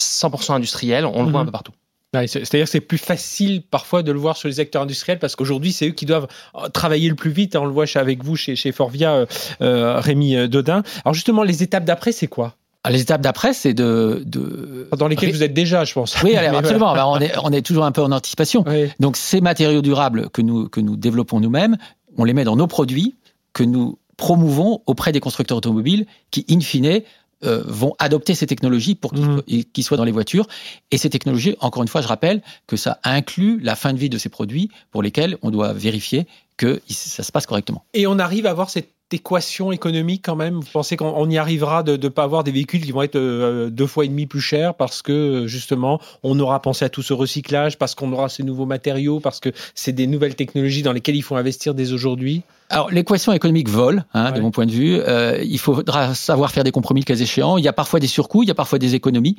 100% 0.00 0.52
euh, 0.52 0.54
industriels, 0.54 1.06
on 1.06 1.22
le 1.22 1.30
voit 1.30 1.40
un 1.40 1.44
mhm. 1.44 1.48
peu 1.48 1.52
partout. 1.52 1.72
C'est-à-dire 2.14 2.64
que 2.64 2.70
c'est 2.70 2.80
plus 2.80 2.98
facile 2.98 3.62
parfois 3.62 4.02
de 4.02 4.12
le 4.12 4.18
voir 4.18 4.36
sur 4.36 4.48
les 4.48 4.60
acteurs 4.60 4.82
industriels 4.82 5.18
parce 5.18 5.34
qu'aujourd'hui, 5.34 5.72
c'est 5.72 5.88
eux 5.88 5.92
qui 5.92 6.04
doivent 6.04 6.28
euh, 6.54 6.68
travailler 6.68 7.08
le 7.08 7.14
plus 7.14 7.30
vite. 7.30 7.56
On 7.56 7.64
le 7.64 7.72
voit 7.72 7.86
avec 7.94 8.22
vous 8.22 8.36
chez, 8.36 8.54
chez 8.54 8.70
Forvia, 8.70 9.26
euh, 9.62 10.00
Rémi 10.00 10.48
Dodin. 10.48 10.82
Alors 11.04 11.14
justement, 11.14 11.42
les 11.42 11.62
étapes 11.62 11.84
d'après, 11.84 12.12
c'est 12.12 12.26
quoi? 12.26 12.54
Ah, 12.84 12.90
les 12.90 13.00
étapes 13.00 13.20
d'après, 13.20 13.52
c'est 13.52 13.74
de, 13.74 14.22
de, 14.26 14.88
Dans 14.96 15.06
lesquelles 15.06 15.32
vous 15.32 15.44
êtes 15.44 15.54
déjà, 15.54 15.84
je 15.84 15.92
pense. 15.94 16.20
Oui, 16.22 16.34
absolument. 16.36 16.92
on, 17.12 17.20
est, 17.20 17.32
on 17.42 17.52
est 17.52 17.62
toujours 17.62 17.84
un 17.84 17.92
peu 17.92 18.02
en 18.02 18.10
anticipation. 18.10 18.64
Donc, 18.98 19.16
ces 19.16 19.40
matériaux 19.40 19.82
durables 19.82 20.30
que 20.30 20.42
nous, 20.42 20.68
que 20.68 20.80
nous 20.80 20.96
développons 20.96 21.38
nous-mêmes, 21.38 21.76
on 22.18 22.24
les 22.24 22.34
met 22.34 22.44
dans 22.44 22.56
nos 22.56 22.66
produits 22.66 23.14
que 23.52 23.62
nous 23.62 23.98
promouvons 24.16 24.82
auprès 24.86 25.12
des 25.12 25.20
constructeurs 25.20 25.58
automobiles 25.58 26.06
qui, 26.30 26.44
in 26.50 26.60
fine, 26.60 27.02
euh, 27.44 27.62
vont 27.66 27.94
adopter 27.98 28.34
ces 28.34 28.46
technologies 28.46 28.94
pour 28.94 29.14
mmh. 29.14 29.42
qu'ils 29.72 29.84
soient 29.84 29.96
dans 29.96 30.04
les 30.04 30.12
voitures. 30.12 30.46
Et 30.90 30.98
ces 30.98 31.10
technologies, 31.10 31.56
encore 31.60 31.82
une 31.82 31.88
fois, 31.88 32.00
je 32.00 32.08
rappelle 32.08 32.42
que 32.66 32.76
ça 32.76 32.98
inclut 33.04 33.60
la 33.60 33.76
fin 33.76 33.92
de 33.92 33.98
vie 33.98 34.08
de 34.08 34.18
ces 34.18 34.28
produits 34.28 34.70
pour 34.90 35.02
lesquels 35.02 35.36
on 35.42 35.50
doit 35.50 35.72
vérifier 35.72 36.26
que 36.56 36.80
ça 36.88 37.22
se 37.22 37.32
passe 37.32 37.46
correctement. 37.46 37.84
Et 37.94 38.06
on 38.06 38.18
arrive 38.18 38.46
à 38.46 38.50
avoir 38.50 38.70
cette 38.70 38.90
équation 39.12 39.72
économique 39.72 40.22
quand 40.24 40.36
même? 40.36 40.54
Vous 40.54 40.68
pensez 40.72 40.96
qu'on 40.96 41.28
y 41.28 41.38
arrivera 41.38 41.82
de 41.82 41.96
ne 41.96 42.08
pas 42.08 42.24
avoir 42.24 42.44
des 42.44 42.50
véhicules 42.50 42.82
qui 42.82 42.92
vont 42.92 43.02
être 43.02 43.16
euh, 43.16 43.70
deux 43.70 43.86
fois 43.86 44.04
et 44.04 44.08
demi 44.08 44.26
plus 44.26 44.40
chers 44.40 44.74
parce 44.74 45.02
que 45.02 45.46
justement 45.46 46.00
on 46.22 46.38
aura 46.40 46.62
pensé 46.62 46.84
à 46.84 46.88
tout 46.88 47.02
ce 47.02 47.12
recyclage, 47.12 47.78
parce 47.78 47.94
qu'on 47.94 48.12
aura 48.12 48.28
ces 48.28 48.42
nouveaux 48.42 48.66
matériaux, 48.66 49.20
parce 49.20 49.40
que 49.40 49.50
c'est 49.74 49.92
des 49.92 50.06
nouvelles 50.06 50.34
technologies 50.34 50.82
dans 50.82 50.92
lesquelles 50.92 51.16
il 51.16 51.22
faut 51.22 51.36
investir 51.36 51.74
dès 51.74 51.92
aujourd'hui? 51.92 52.42
Alors 52.72 52.90
l'équation 52.90 53.32
économique 53.32 53.68
vole, 53.68 54.04
hein, 54.14 54.32
de 54.32 54.40
mon 54.40 54.50
point 54.50 54.66
de 54.66 54.70
vue. 54.70 54.98
Euh, 54.98 55.38
il 55.44 55.58
faudra 55.58 56.14
savoir 56.14 56.50
faire 56.50 56.64
des 56.64 56.70
compromis 56.70 57.02
le 57.02 57.04
cas 57.04 57.14
échéant. 57.14 57.58
Il 57.58 57.64
y 57.64 57.68
a 57.68 57.72
parfois 57.72 58.00
des 58.00 58.06
surcoûts, 58.06 58.42
il 58.42 58.48
y 58.48 58.50
a 58.50 58.54
parfois 58.54 58.78
des 58.78 58.94
économies. 58.94 59.36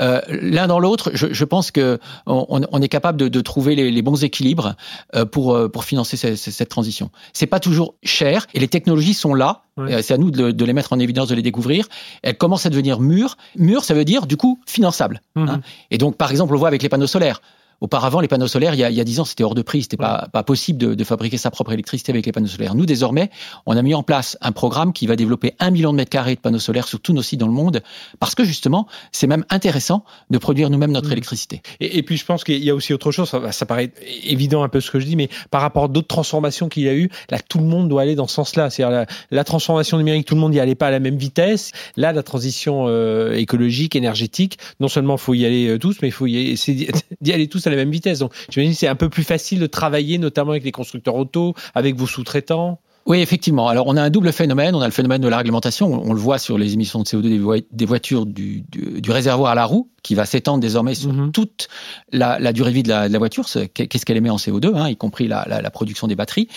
Euh, 0.00 0.20
L'un 0.28 0.66
dans 0.66 0.78
l'autre, 0.78 1.10
je, 1.12 1.32
je, 1.32 1.44
pense 1.44 1.70
que 1.70 1.98
on, 2.26 2.62
on, 2.70 2.82
est 2.82 2.88
capable 2.88 3.18
de, 3.18 3.28
de 3.28 3.40
trouver 3.42 3.74
les, 3.74 3.90
les, 3.90 4.02
bons 4.02 4.24
équilibres 4.24 4.74
euh, 5.14 5.26
pour 5.26 5.54
euh, 5.54 5.68
pour 5.68 5.84
financer 5.84 6.16
cette, 6.16 6.36
cette 6.36 6.68
transition. 6.70 7.10
C'est 7.34 7.46
pas 7.46 7.60
toujours 7.60 7.94
cher 8.02 8.46
et 8.54 8.60
les 8.60 8.68
technologies 8.68 9.14
sont 9.14 9.34
là. 9.34 9.62
Euh, 9.78 10.00
c'est 10.02 10.14
à 10.14 10.18
nous 10.18 10.30
de, 10.30 10.50
de, 10.50 10.64
les 10.64 10.72
mettre 10.72 10.92
en 10.92 10.98
évidence, 10.98 11.28
de 11.28 11.34
les 11.34 11.42
découvrir. 11.42 11.86
Elles 12.22 12.36
commencent 12.36 12.66
à 12.66 12.70
devenir 12.70 13.00
mûres. 13.00 13.36
Mûres, 13.56 13.84
ça 13.84 13.94
veut 13.94 14.04
dire 14.04 14.26
du 14.26 14.36
coup 14.36 14.60
finançable. 14.66 15.20
Hein. 15.36 15.44
Mhm. 15.44 15.60
Et 15.90 15.98
donc 15.98 16.16
par 16.16 16.30
exemple, 16.30 16.52
on 16.52 16.54
le 16.54 16.58
voit 16.58 16.68
avec 16.68 16.82
les 16.82 16.88
panneaux 16.88 17.06
solaires. 17.06 17.40
Auparavant, 17.82 18.20
les 18.20 18.28
panneaux 18.28 18.46
solaires, 18.46 18.74
il 18.74 18.78
y 18.78 18.84
a, 18.84 18.90
il 18.90 19.02
10 19.02 19.18
ans, 19.18 19.24
c'était 19.24 19.42
hors 19.42 19.56
de 19.56 19.62
prix. 19.62 19.82
C'était 19.82 19.96
pas, 19.96 20.28
pas 20.32 20.44
possible 20.44 20.78
de, 20.78 20.94
de, 20.94 21.02
fabriquer 21.02 21.36
sa 21.36 21.50
propre 21.50 21.72
électricité 21.72 22.12
avec 22.12 22.24
les 22.24 22.30
panneaux 22.30 22.46
solaires. 22.46 22.76
Nous, 22.76 22.86
désormais, 22.86 23.28
on 23.66 23.76
a 23.76 23.82
mis 23.82 23.92
en 23.92 24.04
place 24.04 24.38
un 24.40 24.52
programme 24.52 24.92
qui 24.92 25.08
va 25.08 25.16
développer 25.16 25.56
un 25.58 25.72
million 25.72 25.90
de 25.90 25.96
mètres 25.96 26.08
carrés 26.08 26.36
de 26.36 26.40
panneaux 26.40 26.60
solaires 26.60 26.86
sur 26.86 27.00
tous 27.00 27.12
nos 27.12 27.22
sites 27.22 27.40
dans 27.40 27.48
le 27.48 27.52
monde, 27.52 27.82
parce 28.20 28.36
que 28.36 28.44
justement, 28.44 28.86
c'est 29.10 29.26
même 29.26 29.44
intéressant 29.50 30.04
de 30.30 30.38
produire 30.38 30.70
nous-mêmes 30.70 30.92
notre 30.92 31.08
mmh. 31.08 31.12
électricité. 31.12 31.62
Et, 31.80 32.04
puis, 32.04 32.16
je 32.16 32.24
pense 32.24 32.44
qu'il 32.44 32.62
y 32.62 32.70
a 32.70 32.74
aussi 32.76 32.94
autre 32.94 33.10
chose. 33.10 33.28
Ça, 33.28 33.50
ça, 33.50 33.66
paraît 33.66 33.92
évident 34.22 34.62
un 34.62 34.68
peu 34.68 34.80
ce 34.80 34.92
que 34.92 35.00
je 35.00 35.06
dis, 35.06 35.16
mais 35.16 35.28
par 35.50 35.60
rapport 35.60 35.84
à 35.84 35.88
d'autres 35.88 36.06
transformations 36.06 36.68
qu'il 36.68 36.84
y 36.84 36.88
a 36.88 36.94
eu, 36.94 37.10
là, 37.30 37.40
tout 37.40 37.58
le 37.58 37.64
monde 37.64 37.88
doit 37.88 38.02
aller 38.02 38.14
dans 38.14 38.28
ce 38.28 38.34
sens-là. 38.36 38.70
C'est-à-dire 38.70 38.96
la, 38.96 39.06
la, 39.32 39.42
transformation 39.42 39.98
numérique, 39.98 40.28
tout 40.28 40.36
le 40.36 40.40
monde 40.40 40.52
n'y 40.52 40.60
allait 40.60 40.76
pas 40.76 40.86
à 40.86 40.92
la 40.92 41.00
même 41.00 41.16
vitesse. 41.16 41.72
Là, 41.96 42.12
la 42.12 42.22
transition 42.22 42.84
euh, 42.86 43.32
écologique, 43.32 43.96
énergétique, 43.96 44.58
non 44.78 44.86
seulement 44.86 45.16
faut 45.16 45.34
y 45.34 45.44
aller 45.44 45.66
euh, 45.66 45.80
tous, 45.80 45.96
mais 46.00 46.08
il 46.08 46.12
faut 46.12 46.28
y 46.28 46.36
essayer 46.36 46.88
d'y 47.20 47.32
aller 47.32 47.48
tous 47.48 47.66
à 47.66 47.71
la 47.72 47.76
même 47.76 47.90
vitesse. 47.90 48.18
Donc, 48.20 48.32
J'imagine 48.50 48.72
que 48.72 48.78
c'est 48.78 48.88
un 48.88 48.94
peu 48.94 49.08
plus 49.08 49.24
facile 49.24 49.60
de 49.60 49.66
travailler, 49.66 50.18
notamment 50.18 50.52
avec 50.52 50.64
les 50.64 50.72
constructeurs 50.72 51.16
auto, 51.16 51.54
avec 51.74 51.96
vos 51.96 52.06
sous-traitants. 52.06 52.80
Oui, 53.04 53.18
effectivement. 53.18 53.68
Alors, 53.68 53.86
on 53.88 53.96
a 53.96 54.02
un 54.02 54.10
double 54.10 54.32
phénomène. 54.32 54.74
On 54.74 54.80
a 54.80 54.86
le 54.86 54.92
phénomène 54.92 55.20
de 55.20 55.28
la 55.28 55.38
réglementation. 55.38 55.92
On, 56.04 56.12
le 56.12 56.20
voit 56.20 56.38
sur 56.38 56.56
les 56.56 56.74
émissions 56.74 57.00
de 57.00 57.04
CO2 57.04 57.64
des, 57.72 57.84
voitures 57.84 58.26
du, 58.26 58.64
réservoir 59.08 59.52
à 59.52 59.54
la 59.56 59.64
roue, 59.64 59.90
qui 60.02 60.14
va 60.14 60.24
s'étendre 60.24 60.60
désormais 60.60 60.94
sur 60.94 61.12
mhm. 61.12 61.32
toute 61.32 61.68
la, 62.12 62.52
durée 62.52 62.70
de 62.70 62.74
vie 62.74 62.82
de 62.84 62.88
la, 62.88 63.18
voiture. 63.18 63.46
Qu'est-ce 63.74 64.06
qu'elle 64.06 64.16
émet 64.16 64.30
en 64.30 64.36
CO2, 64.36 64.76
hein, 64.76 64.88
y 64.88 64.96
compris 64.96 65.26
la, 65.26 65.70
production 65.70 66.06
des 66.06 66.14
batteries. 66.14 66.48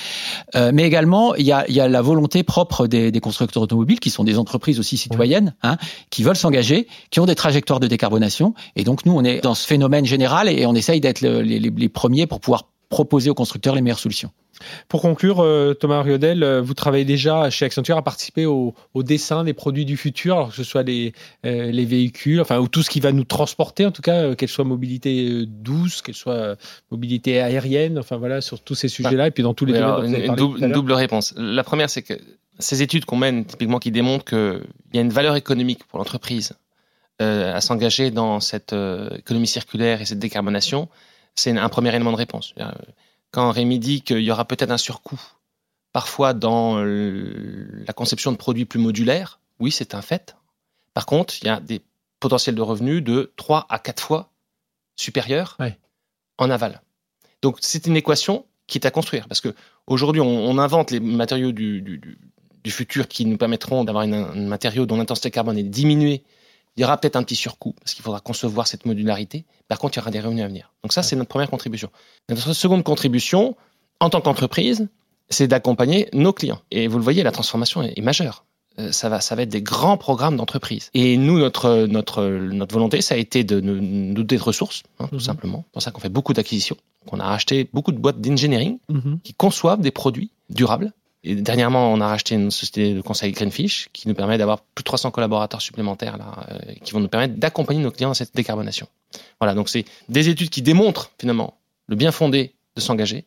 Euh, 0.55 0.71
mais 0.73 0.83
également, 0.83 1.33
il 1.35 1.45
y 1.45 1.51
a, 1.51 1.87
la 1.87 2.01
volonté 2.01 2.43
propre 2.43 2.85
des, 2.85 3.11
constructeurs 3.19 3.63
automobiles, 3.63 3.99
qui 3.99 4.11
sont 4.11 4.23
des 4.23 4.37
entreprises 4.37 4.79
aussi 4.79 4.97
citoyennes, 4.97 5.55
hein, 5.63 5.77
qui 6.11 6.21
veulent 6.21 6.35
s'engager, 6.35 6.87
qui 7.09 7.19
ont 7.19 7.25
des 7.25 7.35
trajectoires 7.35 7.79
de 7.79 7.87
décarbonation. 7.87 8.53
Et 8.75 8.83
donc, 8.83 9.05
nous, 9.05 9.13
on 9.13 9.23
est 9.23 9.41
dans 9.41 9.55
ce 9.55 9.65
phénomène 9.65 10.05
général 10.05 10.47
et 10.47 10.65
on 10.67 10.75
essaye 10.75 11.01
d'être 11.01 11.21
les 11.21 11.89
premiers 11.89 12.27
pour 12.27 12.39
pouvoir 12.39 12.65
proposer 12.89 13.29
aux 13.29 13.35
constructeurs 13.35 13.75
les 13.75 13.81
meilleures 13.81 13.99
solutions. 13.99 14.31
Pour 14.87 15.01
conclure, 15.01 15.41
euh, 15.41 15.73
Thomas 15.73 16.01
Riodel, 16.01 16.43
euh, 16.43 16.61
vous 16.61 16.73
travaillez 16.73 17.05
déjà 17.05 17.49
chez 17.49 17.65
Accenture 17.65 17.97
à 17.97 18.01
participer 18.01 18.45
au, 18.45 18.73
dessin 18.95 19.43
des 19.43 19.53
produits 19.53 19.85
du 19.85 19.97
futur, 19.97 20.37
alors 20.37 20.49
que 20.49 20.55
ce 20.55 20.63
soit 20.63 20.83
les, 20.83 21.13
euh, 21.45 21.71
les 21.71 21.85
véhicules, 21.85 22.39
enfin, 22.39 22.59
ou 22.59 22.67
tout 22.67 22.81
ce 22.81 22.89
qui 22.89 22.99
va 22.99 23.11
nous 23.11 23.25
transporter, 23.25 23.85
en 23.85 23.91
tout 23.91 24.01
cas, 24.01 24.35
qu'elle 24.35 24.49
soit 24.49 24.63
mobilité 24.63 25.45
douce, 25.45 26.01
qu'elle 26.01 26.15
soit 26.15 26.55
mobilité 26.91 27.41
aérienne, 27.41 27.99
enfin 27.99 28.17
voilà, 28.17 28.41
sur 28.41 28.61
tous 28.61 28.75
ces 28.75 28.87
sujets-là, 28.87 29.27
et 29.27 29.31
puis 29.31 29.43
dans 29.43 29.53
tous 29.53 29.65
les 29.65 29.73
domaines. 29.73 30.15
une, 30.15 30.71
double, 30.71 30.93
réponse. 30.93 31.33
La 31.37 31.63
première, 31.63 31.89
c'est 31.89 32.01
que 32.01 32.13
ces 32.59 32.81
études 32.81 33.05
qu'on 33.05 33.17
mène, 33.17 33.45
typiquement, 33.45 33.79
qui 33.79 33.91
démontrent 33.91 34.25
qu'il 34.25 34.61
y 34.93 34.97
a 34.97 35.01
une 35.01 35.09
valeur 35.09 35.35
économique 35.35 35.83
pour 35.85 35.99
l'entreprise 35.99 36.53
à 37.19 37.61
s'engager 37.61 38.11
dans 38.11 38.41
cette 38.41 38.75
économie 39.17 39.47
circulaire 39.47 40.01
et 40.01 40.05
cette 40.05 40.19
décarbonation, 40.19 40.89
c'est 41.35 41.57
un 41.57 41.69
premier 41.69 41.89
élément 41.89 42.11
de 42.11 42.17
réponse. 42.17 42.53
Quand 43.31 43.51
Rémi 43.51 43.79
dit 43.79 44.01
qu'il 44.01 44.21
y 44.21 44.31
aura 44.31 44.45
peut-être 44.45 44.71
un 44.71 44.77
surcoût, 44.77 45.21
parfois 45.91 46.33
dans 46.33 46.83
la 46.83 47.93
conception 47.93 48.31
de 48.31 48.37
produits 48.37 48.65
plus 48.65 48.79
modulaires, 48.79 49.39
oui, 49.59 49.71
c'est 49.71 49.95
un 49.95 50.01
fait. 50.01 50.35
Par 50.93 51.05
contre, 51.05 51.33
il 51.41 51.47
y 51.47 51.49
a 51.49 51.59
des 51.59 51.81
potentiels 52.19 52.55
de 52.55 52.61
revenus 52.61 53.03
de 53.03 53.31
3 53.35 53.65
à 53.69 53.79
4 53.79 54.01
fois 54.01 54.31
supérieurs 54.95 55.57
en 56.37 56.49
aval. 56.49 56.81
Donc, 57.41 57.57
c'est 57.61 57.85
une 57.85 57.97
équation 57.97 58.45
qui 58.67 58.77
est 58.77 58.85
à 58.87 58.91
construire. 58.91 59.27
Parce 59.27 59.41
qu'aujourd'hui, 59.41 60.21
on, 60.21 60.27
on, 60.27 60.57
invente 60.57 60.91
les 60.91 60.99
matériaux 60.99 61.51
du, 61.51 62.17
futur 62.67 63.07
qui 63.07 63.25
nous 63.25 63.37
permettront 63.37 63.83
d'avoir 63.83 64.05
un 64.05 64.35
matériau 64.35 64.85
dont 64.85 64.97
l'intensité 64.97 65.29
carbone 65.29 65.57
est 65.57 65.63
diminuée 65.63 66.23
il 66.77 66.81
y 66.81 66.83
aura 66.83 66.97
peut-être 66.97 67.15
un 67.15 67.23
petit 67.23 67.35
surcoût 67.35 67.73
parce 67.79 67.93
qu'il 67.93 68.03
faudra 68.03 68.19
concevoir 68.19 68.67
cette 68.67 68.85
modularité. 68.85 69.45
Par 69.67 69.79
contre, 69.79 69.97
il 69.97 69.99
y 69.99 70.01
aura 70.01 70.11
des 70.11 70.19
revenus 70.19 70.43
à 70.43 70.47
venir. 70.47 70.73
Donc 70.83 70.93
ça, 70.93 71.03
c'est 71.03 71.15
notre 71.15 71.29
première 71.29 71.49
contribution. 71.49 71.89
Notre 72.29 72.53
seconde 72.53 72.83
contribution, 72.83 73.55
en 73.99 74.09
tant 74.09 74.21
qu'entreprise, 74.21 74.87
c'est 75.29 75.47
d'accompagner 75.47 76.09
nos 76.13 76.33
clients. 76.33 76.61
Et 76.71 76.87
vous 76.87 76.97
le 76.97 77.03
voyez, 77.03 77.23
la 77.23 77.31
transformation 77.31 77.81
est, 77.81 78.01
majeure. 78.01 78.43
Euh, 78.77 78.91
ça 78.91 79.07
va, 79.07 79.21
ça 79.21 79.35
va 79.35 79.43
être 79.43 79.49
des 79.49 79.61
grands 79.61 79.97
programmes 79.97 80.35
d'entreprise. 80.35 80.89
Et 80.93 81.15
nous, 81.15 81.39
notre, 81.39 81.85
notre, 81.85 82.25
notre 82.25 82.73
volonté, 82.73 83.01
ça 83.01 83.15
a 83.15 83.17
été 83.17 83.45
de 83.45 83.61
nous 83.61 84.13
doter 84.13 84.35
de 84.35 84.43
ressources, 84.43 84.83
hein, 84.99 85.07
tout 85.07 85.15
mhm. 85.15 85.21
simplement. 85.21 85.63
C'est 85.67 85.71
pour 85.71 85.81
ça 85.81 85.91
qu'on 85.91 86.01
fait 86.01 86.09
beaucoup 86.09 86.33
d'acquisitions. 86.33 86.77
qu'on 87.07 87.19
a 87.19 87.27
acheté 87.27 87.69
beaucoup 87.71 87.93
de 87.93 87.97
boîtes 87.97 88.19
d'engineering 88.19 88.79
mhm. 88.89 89.19
qui 89.23 89.33
conçoivent 89.33 89.81
des 89.81 89.91
produits 89.91 90.31
durables 90.49 90.91
et 91.27 91.35
dernièrement, 91.35 91.91
on 91.91 91.99
a 92.01 92.07
racheté 92.07 92.35
une 92.35 92.51
société 92.51 92.93
de 92.93 93.01
conseil 93.01 93.31
Greenfish 93.31 93.89
qui 93.93 94.07
nous 94.07 94.13
permet 94.13 94.37
d'avoir 94.37 94.61
plus 94.61 94.83
de 94.83 94.85
300 94.85 95.09
collaborateurs 95.09 95.61
supplémentaires 95.61 96.17
euh, 96.51 96.73
qui 96.83 96.93
vont 96.93 96.99
nous 96.99 97.07
permettre 97.07 97.33
d'accompagner 97.35 97.81
nos 97.81 97.89
clients 97.89 98.09
dans 98.09 98.13
cette 98.13 98.35
décarbonation. 98.35 98.87
Voilà, 99.41 99.55
donc 99.55 99.67
c'est 99.67 99.85
des 100.07 100.29
études 100.29 100.51
qui 100.51 100.61
démontrent 100.61 101.11
finalement 101.19 101.55
le 101.87 101.95
bien 101.95 102.11
fondé 102.11 102.53
de 102.75 102.81
s'engager 102.81 103.25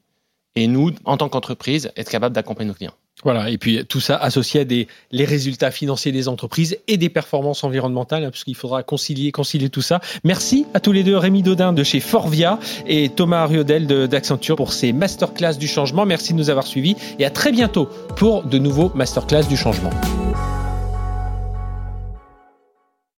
et 0.54 0.68
nous, 0.68 0.92
en 1.04 1.16
tant 1.16 1.28
qu'entreprise, 1.28 1.90
être 1.96 2.10
capable 2.10 2.34
d'accompagner 2.34 2.68
nos 2.68 2.74
clients. 2.74 2.94
Voilà, 3.24 3.50
et 3.50 3.58
puis 3.58 3.84
tout 3.84 4.00
ça 4.00 4.16
associé 4.16 4.60
à 4.60 4.64
des, 4.64 4.86
les 5.10 5.24
résultats 5.24 5.70
financiers 5.70 6.12
des 6.12 6.28
entreprises 6.28 6.78
et 6.86 6.96
des 6.96 7.08
performances 7.08 7.64
environnementales, 7.64 8.24
hein, 8.24 8.30
puisqu'il 8.30 8.54
faudra 8.54 8.82
concilier, 8.82 9.32
concilier 9.32 9.70
tout 9.70 9.82
ça. 9.82 10.00
Merci 10.22 10.66
à 10.72 10.80
tous 10.80 10.92
les 10.92 11.02
deux, 11.02 11.16
Rémi 11.16 11.42
Dodin 11.42 11.72
de 11.72 11.82
chez 11.82 12.00
Forvia 12.00 12.58
et 12.86 13.08
Thomas 13.08 13.42
Ariodel 13.42 13.86
d'Accenture 14.08 14.56
pour 14.56 14.72
ces 14.72 14.92
masterclass 14.92 15.54
du 15.58 15.66
changement. 15.66 16.06
Merci 16.06 16.32
de 16.32 16.38
nous 16.38 16.50
avoir 16.50 16.66
suivis 16.66 16.94
et 17.18 17.24
à 17.24 17.30
très 17.30 17.50
bientôt 17.50 17.88
pour 18.16 18.44
de 18.44 18.58
nouveaux 18.58 18.92
masterclass 18.94 19.44
du 19.48 19.56
changement. 19.56 19.90